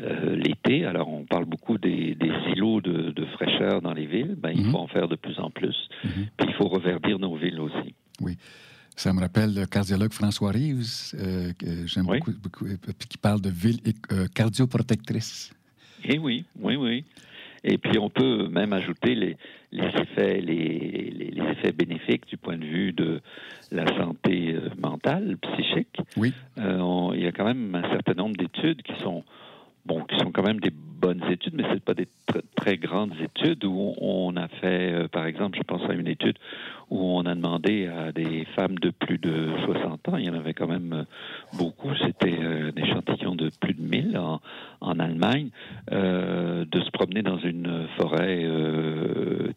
[0.00, 0.84] euh, l'été.
[0.84, 4.36] Alors on parle beaucoup des, des silos de, de, fraîcheur dans les villes.
[4.36, 4.72] Ben, il mhm.
[4.72, 5.88] faut en faire de plus en plus.
[6.04, 6.26] Mhm.
[6.36, 7.94] Puis il faut reverdir nos villes aussi.
[8.20, 8.36] Oui.
[8.98, 12.76] Ça me rappelle le cardiologue François Rives, euh, que j'aime beaucoup, beaucoup, euh,
[13.08, 13.78] qui parle de ville
[14.10, 15.54] euh, cardioprotectrice.
[16.02, 17.04] Eh oui, oui, oui.
[17.62, 19.36] Et puis on peut même ajouter les,
[19.70, 23.20] les effets, les, les, effets bénéfiques du point de vue de
[23.70, 25.96] la santé mentale, psychique.
[26.16, 26.34] Oui.
[26.58, 29.22] Euh, il y a quand même un certain nombre d'études qui sont
[29.86, 32.08] bon, qui sont quand même des bonnes études, mais c'est pas des
[32.56, 36.36] très, grandes études où on, a fait, euh, par exemple, je pense à une étude
[36.90, 40.34] où on a demandé à des femmes de plus de 60 ans, il y en
[40.34, 44.40] avait quand même euh, beaucoup, c'était euh, un échantillon de plus de 1000 en,
[44.98, 45.50] Allemagne,
[45.90, 48.46] de se promener dans une forêt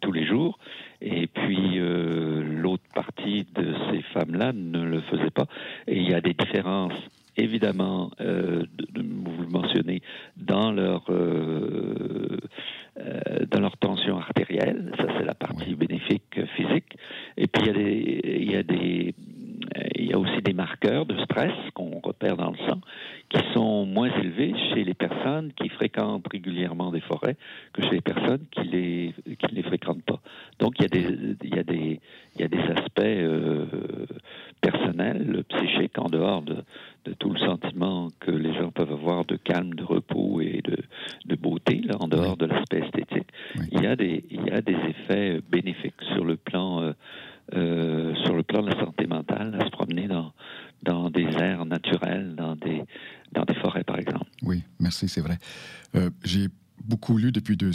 [0.02, 0.60] tous les jours.
[1.02, 5.46] Et puis l'autre partie de ces femmes-là ne le faisait pas.
[5.88, 6.94] Et il y a des différences
[7.38, 10.02] évidemment, vous le mentionnez,
[10.38, 12.38] dans leur euh,
[13.00, 14.92] euh, dans leur tension artérielle.
[14.98, 16.98] Ça, c'est la partie bénéfique physique.
[17.38, 19.16] Et puis il y a des, il y a des
[19.96, 22.82] il y a aussi des marqueurs de stress qu'on repère dans le sang
[23.30, 27.38] qui sont moins élevés chez les personnes qui fréquentent régulièrement des forêts
[27.74, 30.20] que chez les personnes qui les qui les fréquentent pas.
[30.60, 32.00] Donc il y a des il y a des
[32.36, 33.66] il y a des aspects euh,
[34.62, 36.58] personnels, psychiques en dehors de,
[37.06, 40.78] de tout le sentiment que les gens peuvent avoir de calme, de repos et de,
[41.26, 43.28] de beauté là en dehors de l'aspect esthétique.
[43.72, 46.94] Il y a des il y a des effets bénéfiques sur le plan euh,
[47.54, 50.32] euh, sur le plan de la santé mentale, à se promener dans,
[50.84, 52.84] dans des aires naturelles, dans des,
[53.34, 54.28] dans des forêts, par exemple.
[54.42, 55.38] Oui, merci, c'est vrai.
[55.96, 56.48] Euh, j'ai
[56.86, 57.74] beaucoup lu depuis deux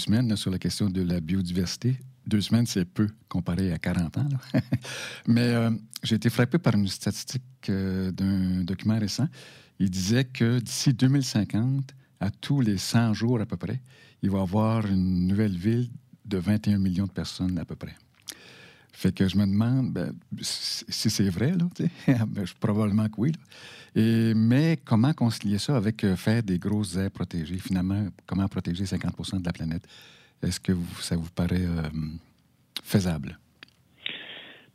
[0.84, 1.96] de la biodiversité.
[2.26, 4.28] Deux semaines, c'est peu comparé à 40 ans.
[5.26, 5.70] Mais euh,
[6.02, 9.28] j'ai été frappé par une statistique d'un document récent.
[9.78, 13.80] Il disait que d'ici 2050, à tous les 100 jours à peu près,
[14.22, 15.90] il va y avoir une nouvelle ville
[16.24, 17.94] de 21 millions de personnes à peu près.
[18.92, 21.52] Fait que je me demande ben, si c'est vrai,
[22.06, 23.32] ben, probablement que oui.
[23.94, 27.58] Mais comment concilier ça avec euh, faire des grosses aires protégées?
[27.58, 29.86] Finalement, comment protéger 50% de la planète?
[30.42, 31.82] Est-ce que ça vous paraît euh,
[32.82, 33.38] faisable?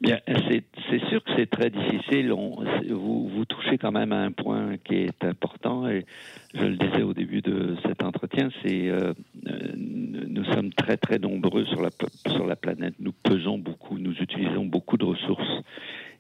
[0.02, 2.32] Bien, c'est sûr que c'est très difficile.
[2.32, 6.06] vous, touchez quand même à un point qui est important et
[6.56, 9.14] je le disais au début de cet entretien, c'est euh,
[10.28, 11.82] nous sommes très très nombreux sur
[12.48, 12.96] la planète.
[13.00, 15.62] Nous pesons beaucoup, nous utilisons beaucoup de ressources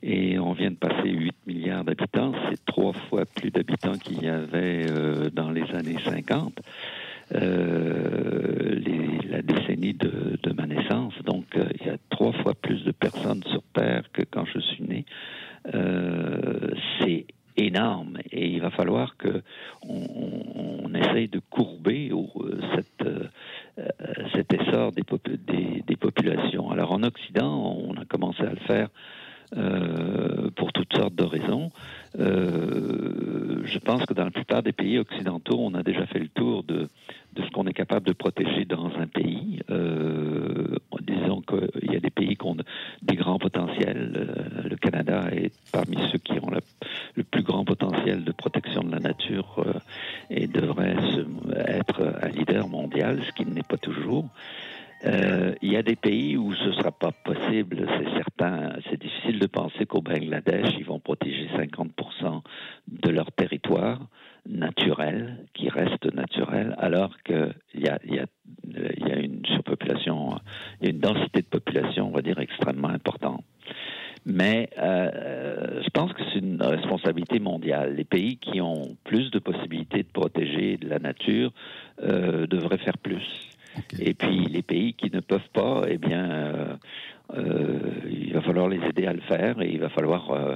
[0.03, 2.33] et on vient de passer 8 milliards d'habitants.
[2.49, 6.59] C'est trois fois plus d'habitants qu'il y avait euh, dans les années 50.
[7.33, 9.10] Euh, les,
[9.81, 11.13] de, ma naissance.
[11.25, 14.59] Donc, euh, il y a trois fois plus de personnes sur Terre que quand je
[14.59, 15.05] suis né.
[15.73, 17.25] Euh, c'est
[17.57, 19.43] énorme et il va falloir que
[19.87, 22.11] on, on essaye de courber
[22.73, 23.09] cette,
[24.33, 25.03] cet essor des,
[25.97, 26.71] populations.
[26.71, 28.87] Alors en Occident, on a commencé à le faire
[29.57, 31.71] euh, pour toutes sortes de raisons.
[32.17, 36.29] Euh, je pense que dans la plupart des pays occidentaux, on a déjà fait le
[36.29, 36.87] tour de,
[37.33, 39.61] de ce qu'on est capable de protéger dans un pays.
[39.69, 42.55] Euh, disons qu'il y a des pays qui ont
[43.01, 44.11] des grands potentiels.
[44.15, 46.51] Euh, le Canada est parmi ceux qui ont
[47.15, 49.73] le plus grand potentiel de protection de la nature euh,
[50.29, 50.95] et devrait
[51.67, 53.21] être un leader mondial
[55.03, 58.73] il y a des pays où ce ne sera pas possible, c'est certain.
[58.89, 62.41] C'est difficile de penser qu'au Bangladesh, ils vont protéger 50%
[62.87, 63.99] de leur territoire
[64.49, 68.25] naturel, qui reste naturel, alors qu'il y a, y, a,
[68.73, 70.35] y a une surpopulation,
[70.79, 73.43] il y a une densité de population, on va dire, extrêmement importante.
[74.25, 77.95] Mais euh, je pense que c'est une responsabilité mondiale.
[77.95, 81.51] Les pays qui ont plus de possibilités de protéger la nature
[82.03, 83.25] euh, devraient faire plus.
[83.99, 86.75] Et puis les pays qui ne peuvent pas, eh bien, euh,
[87.33, 90.55] euh, il va falloir les aider à le faire et il va falloir euh,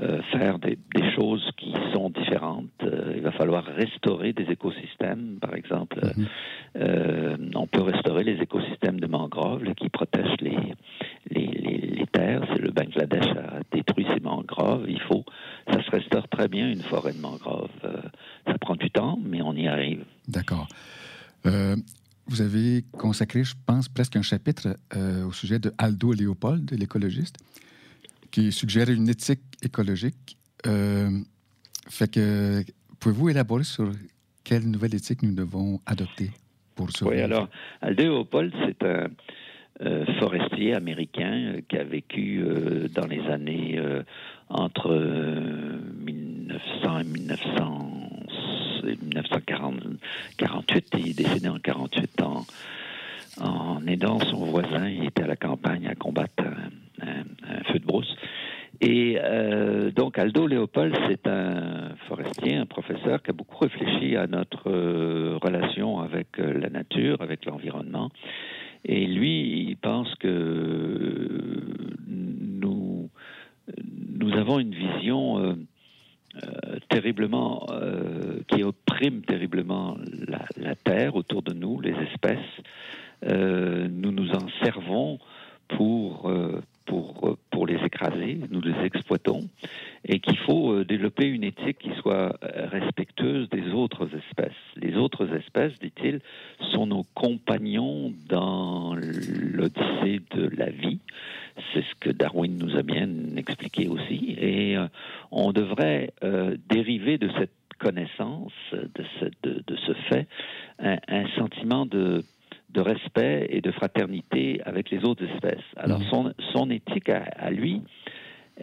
[0.00, 2.66] euh, faire des, des, choses qui sont différentes.
[3.14, 6.00] Il va falloir restaurer des écosystèmes, par exemple.
[6.00, 7.52] Mm-hmm.
[7.54, 10.58] on peut restaurer les écosystèmes de mangroves là, qui protègent les,
[11.30, 12.42] les, les, les terres.
[12.52, 14.86] C'est le Bangladesh a détruit ses mangroves.
[14.88, 15.24] Il faut,
[15.70, 17.70] ça se restaure très bien une forêt de mangroves.
[18.46, 20.04] ça prend du temps, mais on y arrive.
[20.26, 20.66] D'accord.
[22.28, 27.36] Vous avez consacré, je pense, presque un chapitre euh, au sujet de Aldo Léopold, l'écologiste,
[28.30, 30.36] qui suggère une éthique écologique.
[30.66, 31.10] Euh,
[31.88, 32.62] fait que,
[33.00, 33.90] pouvez-vous élaborer sur
[34.44, 36.30] quelle nouvelle éthique nous devons adopter
[36.74, 37.48] pour ce Oui, alors,
[37.80, 39.08] Aldo Léopold, c'est un
[39.80, 42.44] euh, forestier américain euh, qui a vécu
[42.94, 43.80] dans les années
[44.50, 44.90] entre
[46.04, 47.87] 1900 et 1900
[48.96, 50.94] 1948.
[50.98, 52.46] Il est décédé en 48 ans
[53.40, 54.88] en aidant son voisin.
[54.88, 56.42] Il était à la campagne à combattre
[57.00, 57.24] un,
[57.72, 58.16] feu de brousse.
[58.80, 64.26] Et euh, donc Aldo Léopold, c'est un forestier, un professeur qui a beaucoup réfléchi à
[64.26, 68.10] notre euh, relation avec euh, la nature, avec l'environnement.
[68.84, 71.28] Et lui, il pense que
[72.06, 73.10] nous,
[74.20, 75.56] nous avons une vision
[76.88, 79.96] terriblement, euh, qui opprime terriblement
[80.26, 82.38] la, la, terre autour de nous, les espèces.
[83.24, 85.18] Euh, nous nous en servons
[85.68, 89.48] pour, euh, pour, pour les écraser, nous les exploitons,
[90.04, 94.52] et qu'il faut euh, développer une éthique qui soit respectueuse des autres espèces.
[94.76, 96.20] Les autres espèces, dit-il,
[96.72, 100.98] sont nos compagnons dans l'odyssée de la vie.
[101.72, 104.36] C'est ce que Darwin nous a bien expliqué aussi.
[104.38, 104.86] Et euh,
[105.30, 110.26] on devrait euh, dériver de cette connaissance, de ce, de, ce fait,
[110.80, 112.24] un sentiment de
[112.70, 115.64] de respect et de fraternité avec les autres espèces.
[115.76, 117.82] Alors son, son éthique à, à lui,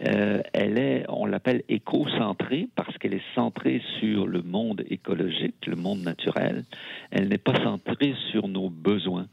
[0.06, 5.76] euh, elle est, on l'appelle éco-centrée parce qu'elle est centrée sur le monde écologique, le
[5.76, 6.64] monde naturel.
[7.10, 9.26] Elle n'est pas centrée sur nos besoins.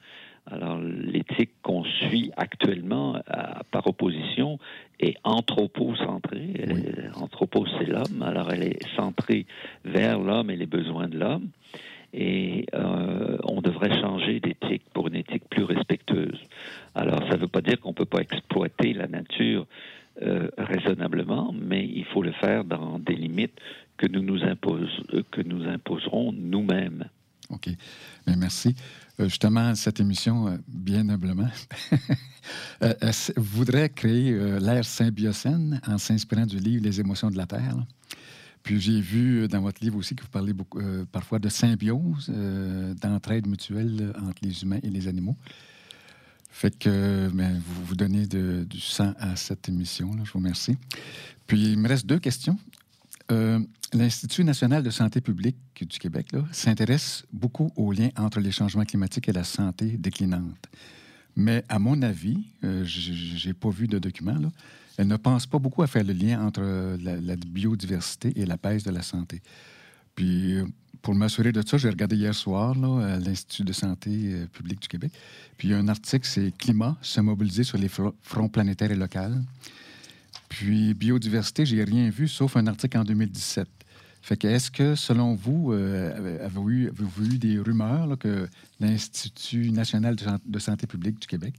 [0.50, 4.58] Alors l'éthique qu'on suit actuellement, à, par opposition,
[5.00, 6.66] est anthropocentrée.
[6.68, 6.84] Oui.
[7.16, 8.22] Anthropo, c'est l'homme.
[8.22, 9.46] Alors elle est centrée
[9.86, 11.50] vers l'homme et les besoins de l'homme
[12.14, 16.40] et euh, on devrait changer d'éthique pour une éthique plus respectueuse.
[16.94, 19.66] Alors, ça ne veut pas dire qu'on ne peut pas exploiter la nature
[20.22, 23.58] euh, raisonnablement, mais il faut le faire dans des limites
[23.98, 27.06] que nous nous, impose, euh, que nous imposerons nous-mêmes.
[27.50, 27.70] OK.
[28.28, 28.76] Mais merci.
[29.18, 31.50] Justement, cette émission, bien humblement,
[32.84, 32.94] euh,
[33.38, 37.76] voudrait créer l'ère symbiocène en s'inspirant du livre Les émotions de la Terre.
[38.64, 42.32] Puis j'ai vu dans votre livre aussi que vous parlez beaucoup, euh, parfois de symbiose,
[42.34, 45.36] euh, d'entraide mutuelle entre les humains et les animaux.
[46.50, 50.12] Fait que ben, vous vous donnez du sang à cette émission.
[50.24, 50.78] Je vous remercie.
[51.48, 52.58] Puis il me reste deux questions.
[53.32, 53.60] Euh,
[53.94, 59.30] L'Institut national de santé publique du Québec s'intéresse beaucoup aux liens entre les changements climatiques
[59.30, 60.68] et la santé déclinante.
[61.36, 64.50] Mais à mon avis, euh, j'ai pas vu de document, là,
[64.98, 66.62] elle ne pense pas beaucoup à faire le lien entre
[67.02, 69.42] la, la biodiversité et la baisse de la santé.
[70.16, 70.58] Puis,
[71.02, 75.12] pour m'assurer de ça, j'ai regardé hier soir à l'Institut de santé publique du Québec.
[75.58, 78.96] Puis, il y a un article, c'est Climat, se mobiliser sur les fronts planétaires et
[78.96, 79.20] locaux.
[80.48, 83.68] Puis, biodiversité, j'ai rien vu, sauf un article en 2017.
[84.22, 88.48] Fait que, est-ce que, selon vous, euh, avez-vous eu, des rumeurs que
[88.80, 91.56] l'Institut national de santé publique du Québec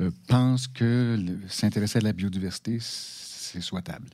[0.00, 1.16] euh, pense que
[1.48, 4.08] s'intéresser à la biodiversité, c'est souhaitable?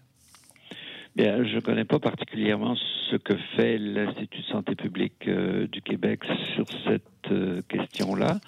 [1.16, 2.76] Bien, je ne connais pas particulièrement
[3.10, 6.20] ce que fait l'Institut de santé publique euh, du Québec
[6.54, 8.38] sur cette euh, question-là,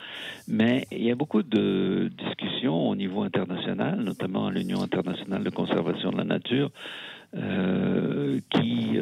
[0.47, 5.51] mais il y a beaucoup de discussions au niveau international, notamment à l'Union internationale de
[5.51, 6.71] conservation de la nature,
[7.35, 8.99] euh, qui,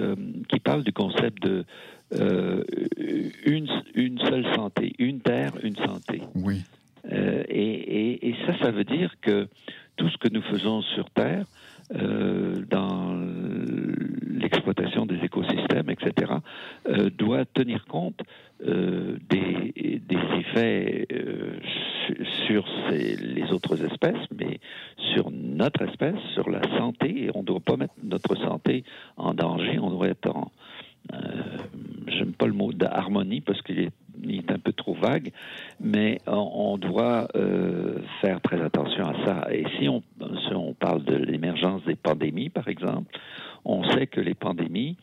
[0.48, 1.64] qui parle du concept de
[3.44, 6.22] une, une seule santé, une terre, une santé.
[6.34, 6.62] Oui.
[7.08, 9.48] Et, et, ça, ça veut dire que
[9.96, 11.44] tout ce que nous faisons sur Terre,
[11.90, 13.18] dans
[14.28, 16.32] l'exploitation des écosystèmes, etc.,
[17.18, 18.20] doit tenir compte
[18.60, 19.72] des,
[20.38, 21.06] effets
[22.46, 24.60] sur les autres espèces, mais
[25.14, 28.84] sur notre espèce, sur la santé, et on ne doit pas mettre notre santé
[29.16, 30.59] en danger, on doit être en, euh,
[32.06, 33.92] j'aime pas le mot d'harmonie parce qu'il est,
[34.50, 35.32] un peu trop vague,
[35.80, 39.48] mais on, doit euh, faire très attention à ça.
[39.52, 40.02] Et si on,
[40.54, 43.16] on parle de l'émergence des pandémies, par exemple,
[43.64, 44.96] on sait que les pandémies,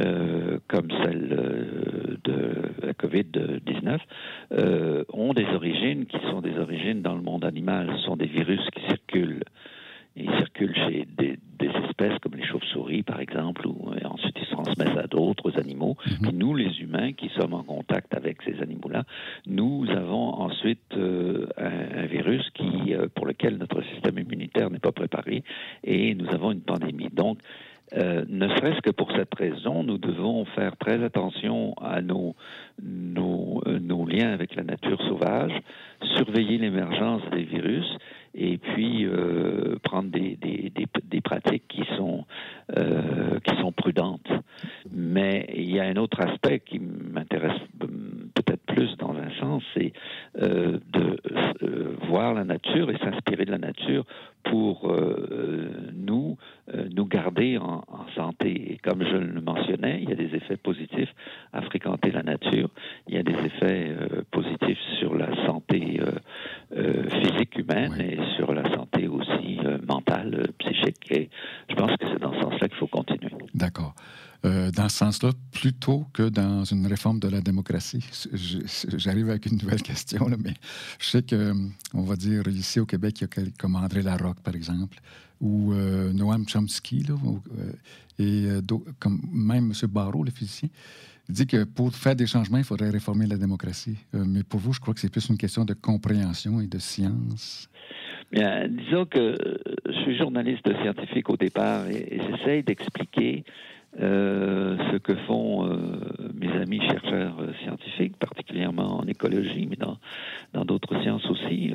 [0.00, 7.22] euh, comme celle de la COVID-19, ont des origines qui sont des origines dans le
[7.22, 7.92] monde animal.
[7.98, 9.44] Ce sont des virus qui circulent
[10.16, 11.38] ils circulent chez des,
[11.88, 15.96] espèces comme les chauves-souris, par exemple, ou euh, ensuite ils se transmettent à d'autres animaux.
[16.20, 16.30] Mhm.
[16.32, 19.04] nous, les humains qui sommes en contact avec ces animaux-là,
[19.46, 24.92] nous avons ensuite euh, un, virus qui, euh, pour lequel notre système immunitaire n'est pas
[24.92, 25.42] préparé,
[25.84, 27.08] et nous avons une pandémie.
[27.12, 27.38] Donc,
[27.94, 32.34] ne serait-ce que pour cette raison, nous devons faire très attention à nos,
[32.82, 35.52] nos, nos liens avec la nature sauvage,
[36.16, 37.86] surveiller l'émergence des virus
[38.36, 40.70] et puis euh, prendre des, des,
[41.04, 42.24] des, pratiques qui sont,
[42.76, 44.30] euh, qui sont prudentes.
[44.92, 47.58] Mais il y a un autre aspect qui m'intéresse
[48.34, 49.92] peut-être plus dans un sens, c'est
[50.42, 51.18] euh, de
[52.08, 54.04] voir la nature et s'inspirer de la nature
[54.50, 54.92] pour
[55.94, 56.36] nous,
[56.94, 58.72] nous garder en, en, santé.
[58.72, 61.12] Et comme je le mentionnais, il y a des effets positifs
[61.52, 62.68] à fréquenter la nature.
[63.08, 63.94] Il y a des effets
[64.30, 66.00] positifs sur la santé
[66.70, 71.10] physique humaine et sur la santé aussi euh, mentale, euh, psychique.
[71.10, 71.28] Et
[71.68, 73.30] je pense que c'est dans ce sens-là qu'il faut continuer.
[73.54, 73.94] D'accord.
[74.46, 78.04] Euh, dans ce sens-là, plutôt que dans une réforme de la démocratie.
[78.96, 80.54] J'arrive avec une nouvelle question, mais
[81.00, 81.52] je sais que,
[81.94, 84.98] on va dire, ici au Québec, il y a comme André Larocque, par exemple,
[85.40, 87.14] ou Noam Chomsky, là,
[88.18, 88.46] et
[89.00, 89.88] comme même M.
[89.88, 90.68] Barrault, le physicien.
[91.28, 93.98] Dit que pour faire des changements, il faudrait réformer la démocratie.
[94.12, 97.68] mais pour vous, je crois que c'est plus une question de compréhension et de science.
[98.32, 103.44] Bien, disons que euh, je suis journaliste scientifique au départ et, j'essaye d'expliquer
[104.00, 105.76] euh, ce que font euh,
[106.34, 111.72] mes amis chercheurs scientifiques, particulièrement en écologie, mais dans d'autres sciences aussi,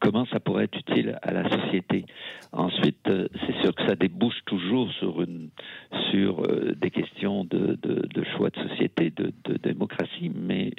[0.00, 2.04] comment ça pourrait être utile à la société.
[2.52, 6.42] Ensuite, c'est sûr que ça débouche toujours sur
[6.76, 7.78] des questions de,
[8.36, 10.72] choix de société, de démocratie, mais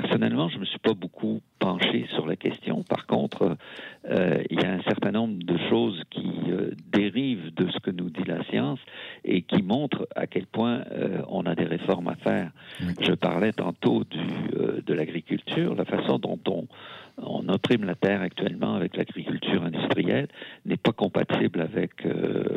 [0.00, 2.84] personnellement, je ne me suis pas beaucoup penché sur la question.
[2.84, 3.56] Par contre,
[4.08, 7.90] euh, il y a un certain nombre de choses qui euh, dérivent de ce que
[7.90, 8.78] nous dit la science
[9.24, 12.50] et qui montrent à quel point euh, on a des réformes à faire.
[13.00, 16.68] Je parlais tantôt du, de l'agriculture, la façon dont on,
[17.20, 20.28] on opprime la terre actuellement avec l'agriculture industrielle
[20.64, 22.06] n'est pas compatible avec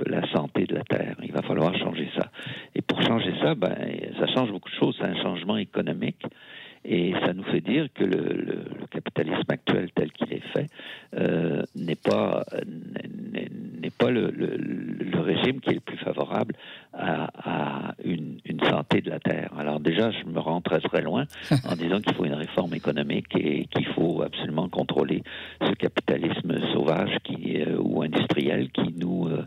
[0.06, 1.16] la santé de la terre.
[1.24, 2.30] Il va falloir changer ça.
[2.76, 3.76] Et pour changer ça, ben,
[4.20, 4.96] ça change beaucoup de choses.
[5.00, 6.24] C'est un changement économique.
[6.84, 10.68] Et ça nous fait dire que le, le, le capitalisme actuel tel qu'il est fait
[11.16, 12.44] euh, n'est pas
[13.82, 16.56] n'est pas le, le, régime qui est le plus favorable
[16.94, 17.30] à,
[17.90, 19.52] à une, une, santé de la terre.
[19.58, 21.26] Alors déjà, je me rends très très loin
[21.70, 25.24] en disant qu'il faut une réforme économique et qu'il faut absolument contrôler
[25.62, 29.46] ce capitalisme sauvage qui euh, ou industriel qui nous euh,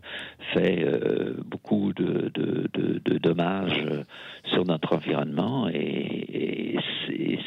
[0.52, 3.84] fait euh, beaucoup de, de, de, de, dommages
[4.46, 6.76] sur notre environnement et,
[7.08, 7.38] et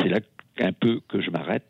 [0.00, 0.18] c'est là
[0.60, 1.64] un peu que je m'arrête.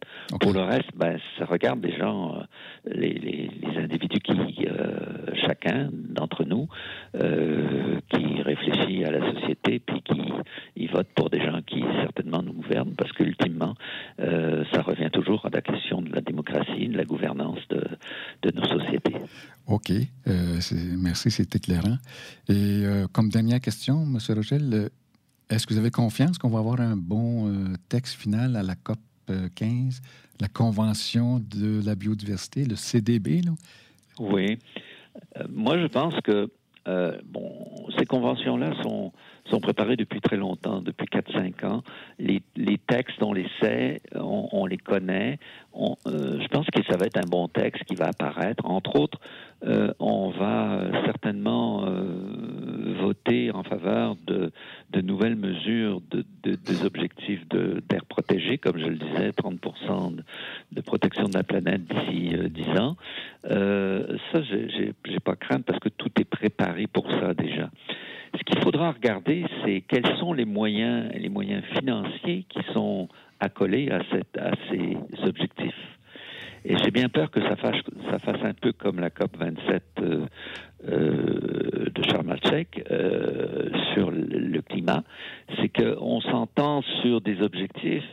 [0.52, 2.42] Pour le reste, ben, ça regarde des gens, euh,
[2.86, 6.68] les, individus qui, euh, chacun d'entre nous,
[7.16, 10.32] euh, qui réfléchit à la société, puis qui
[10.76, 13.74] y vote pour des gens qui certainement nous gouvernent, parce qu'ultimement,
[14.18, 19.16] ça revient toujours à la question de la démocratie, de la gouvernance de, nos sociétés.
[19.66, 19.92] OK.
[20.98, 21.98] Merci, c'est éclairant.
[22.48, 24.18] Et comme dernière question, M.
[24.34, 24.88] Rogel,
[25.50, 27.52] est-ce que vous avez confiance qu'on va avoir un bon
[27.88, 28.98] texte final à la COP
[29.54, 30.00] 15,
[30.40, 33.42] la Convention de la biodiversité, le CDB?
[33.42, 33.52] Là?
[34.18, 34.58] Oui.
[35.36, 36.50] Euh, moi, je pense que
[36.88, 37.52] euh, bon,
[37.98, 39.12] ces conventions-là sont,
[39.50, 41.82] sont préparées depuis très longtemps, depuis 4-5 ans.
[42.18, 45.38] Les, les, textes, on les sait, on, les connaît.
[45.74, 48.64] On, euh, je pense que ça va être un bon texte qui va apparaître.
[48.64, 49.18] Entre autres,
[49.64, 54.52] euh, on va certainement euh, voter en faveur de,
[54.90, 60.22] de nouvelles mesures de, de, des objectifs d'air protégé, comme je le disais, 30 de,
[60.72, 62.96] de, protection de la planète d'ici 10 ans.
[63.42, 67.70] ça, j'ai pas crainte parce que tout est préparé pour ça déjà.
[68.34, 73.08] Ce qu'il faudra regarder, c'est quels sont les moyens, les moyens financiers qui sont
[73.40, 74.96] accolés à, cette, à ces
[75.26, 75.97] objectifs.
[76.64, 77.76] Et j'ai bien peur que ça fasse,
[78.10, 80.26] ça fasse un peu comme la COP 27 euh,
[80.82, 82.36] de Charles
[83.94, 85.02] sur le climat,
[85.56, 88.04] c'est qu'on s'entend sur des objectifs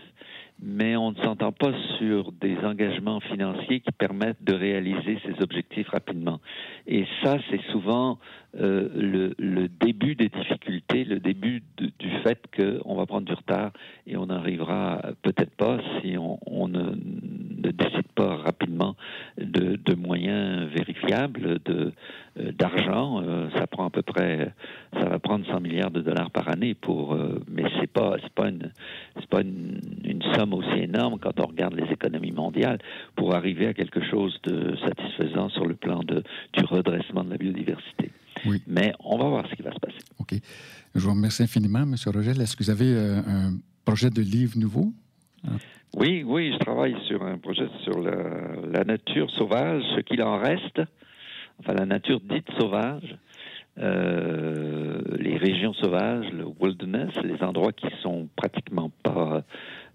[0.61, 5.89] mais on ne s'entend pas sur des engagements financiers qui permettent de réaliser ces objectifs
[5.89, 6.39] rapidement.
[6.87, 8.19] Et ça, c'est souvent
[8.57, 13.71] euh, le, le, début des difficultés, le début du fait qu'on va prendre du retard
[14.07, 16.95] et on n'arrivera peut-être pas si on, on ne,
[17.65, 18.95] ne, décide pas rapidement
[19.37, 21.93] de, de moyens vérifiables, de
[22.39, 23.21] euh, d'argent.
[23.23, 24.53] Euh, ça prend à peu près,
[24.93, 28.33] ça va prendre 100 milliards de dollars par année pour, euh, mais c'est pas c'est
[28.33, 28.71] pas une
[29.15, 32.79] c'est pas une, une, somme aussi énorme quand on regarde les économies mondiales
[33.15, 37.37] pour arriver à quelque chose de satisfaisant sur le plan de du redressement de la
[37.37, 38.11] biodiversité.
[38.45, 38.61] Oui.
[38.67, 39.99] Mais on va voir ce qui va se passer.
[40.19, 40.35] OK.
[40.93, 41.95] Je vous remercie infiniment, M.
[42.07, 42.41] Rogel.
[42.41, 43.53] Est-ce que vous avez un
[43.85, 44.93] projet de livre nouveau?
[45.95, 50.81] Oui, oui, je travaille sur un projet sur la, nature sauvage, ce qu'il en reste,
[51.59, 53.15] enfin la nature dite sauvage,
[53.77, 59.43] euh, les régions sauvages, le wilderness, les endroits qui sont pratiquement pas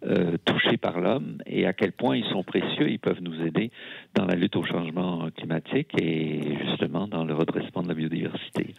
[0.06, 3.70] euh, touchés par l'homme et à quel point ils sont précieux, ils peuvent nous aider
[4.14, 8.74] dans la lutte au changement climatique et justement dans le redressement de la biodiversité.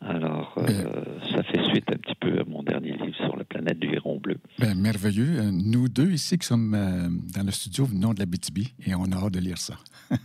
[0.00, 3.78] Alors, euh, ça fait suite un petit peu à mon dernier livre sur la planète
[3.78, 4.36] du héron bleu.
[4.58, 5.38] Ben, merveilleux.
[5.38, 8.94] Euh, nous deux ici qui sommes euh, dans le studio venons de la BTB et
[8.94, 9.74] on a hâte de lire ça.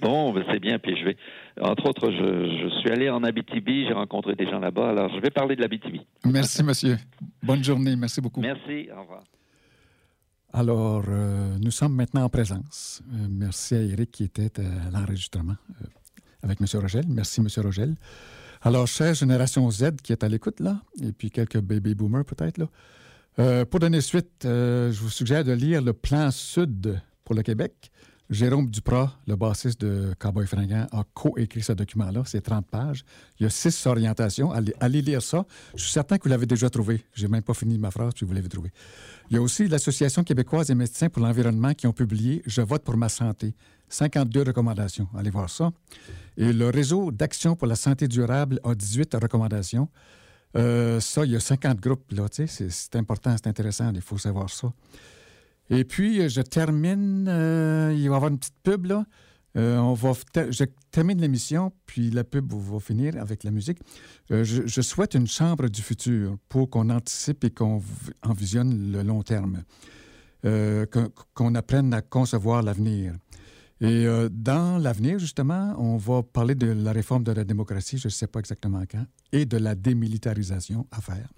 [0.00, 0.80] Bon, ben c'est bien.
[0.80, 1.16] Puis je vais,
[1.60, 4.90] entre autres, je, je suis allé en Abitibi, j'ai rencontré des gens là-bas.
[4.90, 6.00] Alors, je vais parler de l'Abitibi.
[6.24, 6.96] Merci, monsieur.
[7.40, 7.94] Bonne journée.
[7.94, 8.40] Merci beaucoup.
[8.40, 8.88] Merci.
[8.92, 9.22] Au revoir.
[10.54, 13.02] Alors, euh, nous sommes maintenant en présence.
[13.10, 15.86] Euh, merci à Eric qui était à l'enregistrement euh,
[16.42, 16.66] avec M.
[16.80, 17.04] Rogel.
[17.08, 17.48] Merci, M.
[17.64, 17.94] Rogel.
[18.62, 22.58] Alors, chère génération Z qui est à l'écoute, là, et puis quelques baby boomers peut-être,
[22.58, 22.68] là.
[23.38, 27.90] Euh, pour donner suite, je vous suggère de lire le plan sud pour le Québec.
[28.32, 32.22] Jérôme Duprat, le bassiste de Cowboy Fringant, a co-écrit ce document-là.
[32.24, 33.04] C'est 30 pages.
[33.38, 34.50] Il y a six orientations.
[34.52, 35.44] Allez, allez lire ça.
[35.74, 37.04] Je suis certain que vous l'avez déjà trouvé.
[37.12, 38.70] J'ai même pas fini ma phrase, puis vous l'avez trouvé.
[39.30, 42.84] Il y a aussi l'Association québécoise des médecins pour l'environnement qui ont publié Je vote
[42.84, 43.54] pour ma santé.
[43.92, 45.08] 52 recommandations.
[45.16, 45.70] Allez voir ça.
[46.36, 49.88] Et le réseau d'action pour la santé durable a 18 recommandations.
[50.56, 54.02] Euh, ça, il y a 50 groupes, là, tu sais, c'est important, c'est intéressant, il
[54.02, 54.70] faut savoir ça.
[55.70, 59.04] Et puis, je termine, euh, il va y avoir une petite pub, là.
[59.56, 60.12] Euh, on va
[60.50, 63.78] je termine l'émission, puis la pub va finir avec la musique.
[64.30, 67.82] Euh, je, souhaite une chambre du futur pour qu'on anticipe et qu'on
[68.22, 69.62] envisionne le long terme,
[70.46, 70.86] euh,
[71.34, 73.14] qu'on apprenne à concevoir l'avenir.
[73.82, 78.06] Et euh, dans l'avenir, justement, on va parler de la réforme de la démocratie, je
[78.06, 81.28] ne sais pas exactement quand, et de la démilitarisation à faire.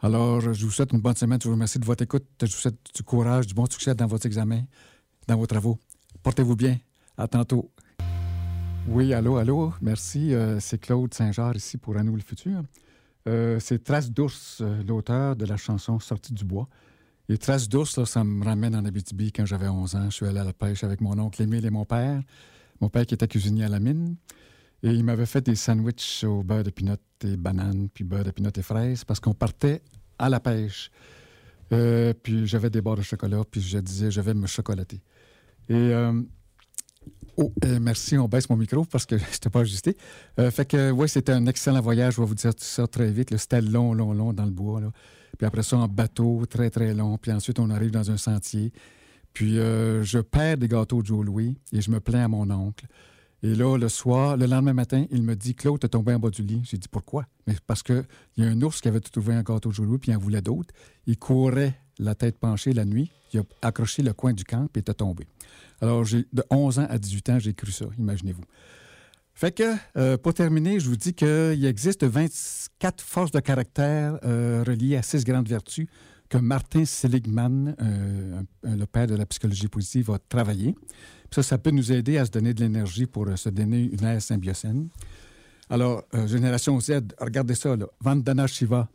[0.00, 1.40] Alors, je vous souhaite une bonne semaine.
[1.42, 2.24] Je vous remercie de votre écoute.
[2.40, 4.62] Je vous souhaite du courage, du bon succès dans votre examen,
[5.26, 5.76] dans vos travaux.
[6.22, 6.78] Portez-vous bien.
[7.18, 7.72] À tantôt.
[8.86, 9.72] Oui, allô, allô.
[9.80, 10.34] Merci.
[10.34, 12.62] Euh, c'est Claude Saint-Jean ici pour À nous le futur.
[13.26, 16.68] Euh, c'est Trace d'ours, l'auteur de la chanson Sortie du bois.
[17.28, 20.04] Et Trace d'ours, ça me ramène en Abitibi quand j'avais 11 ans.
[20.10, 22.22] Je suis allé à la pêche avec mon oncle Émile et mon père.
[22.80, 24.16] Mon père qui était cuisinier à la mine.
[24.82, 28.30] Et il m'avait fait des sandwichs au beurre de pinot et bananes, puis beurre de
[28.30, 29.82] pinot et fraises, parce qu'on partait
[30.18, 30.90] à la pêche.
[31.72, 35.00] Euh, puis j'avais des barres de chocolat, puis je disais, je vais me chocolater.
[35.68, 36.22] Et euh,
[37.38, 39.94] Oh, euh, merci, on baisse mon micro parce que je pas ajusté.
[40.50, 42.14] Fait que, oui, c'était un excellent voyage.
[42.14, 43.36] Je vais vous dire tout ça très vite.
[43.36, 44.80] C'était long, long, long dans le bois.
[44.80, 44.90] Là.
[45.38, 47.18] Puis après ça, en bateau, très, très long.
[47.18, 48.72] Puis ensuite, on arrive dans un sentier.
[49.32, 52.50] Puis euh, je perds des gâteaux de Joe Louis et je me plains à mon
[52.50, 52.86] oncle.
[53.42, 56.30] Et là, le soir, le lendemain matin, il me dit Claude, t'es tombé en bas
[56.30, 56.62] du lit.
[56.64, 57.26] J'ai dit pourquoi?
[57.46, 58.04] Mais parce qu'il
[58.38, 60.18] y a un ours qui avait trouvé un gâteau de Joe Louis, puis il en
[60.18, 60.72] voulait d'autres.
[61.06, 63.12] Il courait la tête penchée la nuit.
[63.32, 65.26] Il a accroché le coin du camp, puis il était tombé.
[65.80, 68.44] Alors, de 11 ans à 18 ans, j'ai cru ça, imaginez-vous.
[69.36, 74.64] Fait que, euh, pour terminer, je vous dis qu'il existe 24 forces de caractère euh,
[74.66, 75.88] reliées à six grandes vertus
[76.30, 80.74] que Martin Seligman, euh, le père de la psychologie positive, va travailler.
[81.30, 84.22] ça, ça peut nous aider à se donner de l'énergie pour se donner une ère
[84.22, 84.88] symbiocène.
[85.68, 87.86] Alors, Génération Z, regardez ça, là.
[88.00, 88.88] Vandana Shiva,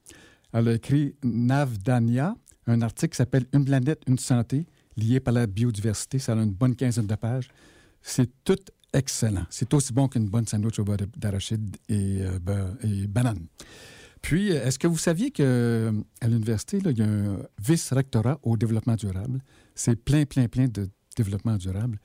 [0.53, 2.35] elle a écrit Navdanya,
[2.65, 4.65] un article qui s'appelle Une planète, une santé,
[4.97, 6.17] lié par la biodiversité.
[6.17, 7.49] Ça a une bonne quinzaine de pages.
[8.01, 8.57] C'est tout
[8.93, 9.45] excellent.
[9.49, 13.47] C'est aussi bon qu'une bonne sandwich au beurre d'arachide et, euh, et, banane.
[14.21, 18.95] Puis, est-ce que vous saviez qu'à euh, l'université, il y a un vice-rectorat au développement
[18.95, 19.41] durable?
[19.73, 21.99] C'est plein, plein, plein de développement durable.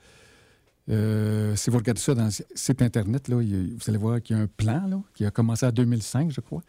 [0.89, 4.39] Euh, si vous regardez ça dans le site Internet, là, vous allez voir qu'il y
[4.39, 6.61] a un plan qui a commencé en 2005, je crois.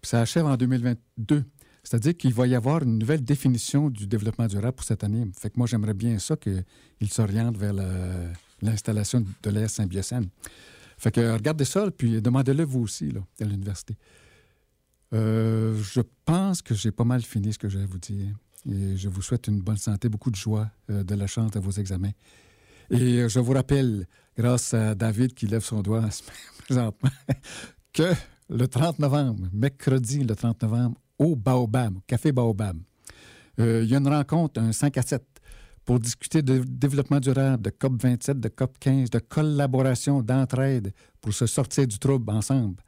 [0.00, 1.44] Puis ça achève en 2022.
[1.82, 5.24] C'est-à-dire qu'il va y avoir une nouvelle définition du développement durable pour cette année.
[5.38, 6.64] Fait que moi, j'aimerais bien ça qu'il
[7.10, 7.74] s'oriente vers
[8.66, 10.28] l'installation de l'air symbiocène.
[10.98, 13.96] Fait que regardez ça, puis demandez-le vous aussi, là, à l'université.
[15.12, 18.34] Euh, je pense que j'ai pas mal fini ce que j'ai à vous dire.
[18.68, 21.60] Et je vous souhaite une bonne santé, beaucoup de joie, euh, de la chance à
[21.60, 22.12] vos examens.
[22.90, 24.06] Et euh, je vous rappelle,
[24.36, 26.08] grâce à David qui lève son doigt
[26.64, 27.10] présentement,
[27.92, 28.12] que
[28.48, 32.78] le 30 novembre, mercredi le 30 novembre, au Baobab, Café Baobab,
[33.58, 35.24] il y a une rencontre, un 5 à 7,
[35.86, 41.32] pour discuter de développement durable, de COP 27, de COP 15, de collaboration, d'entraide, pour
[41.32, 42.82] se sortir du trouble ensemble.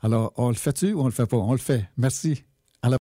[0.00, 1.36] Alors, on le fait-tu ou on le fait pas?
[1.36, 1.88] On le fait.
[1.96, 2.42] Merci.